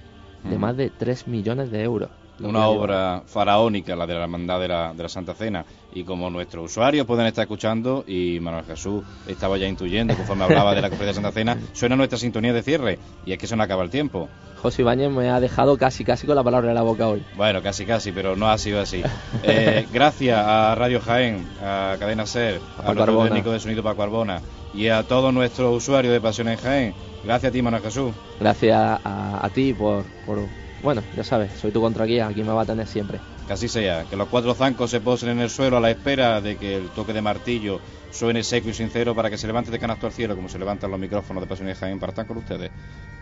[0.48, 2.10] de más de 3 millones de euros
[2.40, 5.64] una obra faraónica, la de la Hermandad de la, de la Santa Cena.
[5.94, 10.74] Y como nuestros usuarios pueden estar escuchando, y Manuel Jesús estaba ya intuyendo conforme hablaba
[10.74, 12.98] de la Cofradía de Santa Cena, suena nuestra sintonía de cierre.
[13.26, 14.28] Y es que se nos acaba el tiempo.
[14.62, 17.24] José Ibáñez me ha dejado casi casi con la palabra en la boca hoy.
[17.36, 19.02] Bueno, casi casi, pero no ha sido así.
[19.42, 24.02] Eh, gracias a Radio Jaén, a Cadena Ser, a, a nuestro técnico de sonido Paco
[24.02, 24.40] Arbona
[24.74, 26.94] y a todos nuestros usuarios de Pasión en Jaén.
[27.24, 28.12] Gracias a ti, Manuel Jesús.
[28.40, 30.38] Gracias a, a ti por, por,
[30.82, 33.20] bueno, ya sabes, soy tu contraguía, aquí me va a tener siempre.
[33.46, 36.40] Que así sea, que los cuatro zancos se posen en el suelo a la espera
[36.40, 37.80] de que el toque de martillo
[38.10, 40.90] suene seco y sincero para que se levante de canasto al cielo como se levantan
[40.90, 42.70] los micrófonos de Pasión en Jaén para estar con ustedes.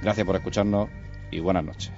[0.03, 0.89] Gracias por escucharnos
[1.31, 1.93] y buenas noches.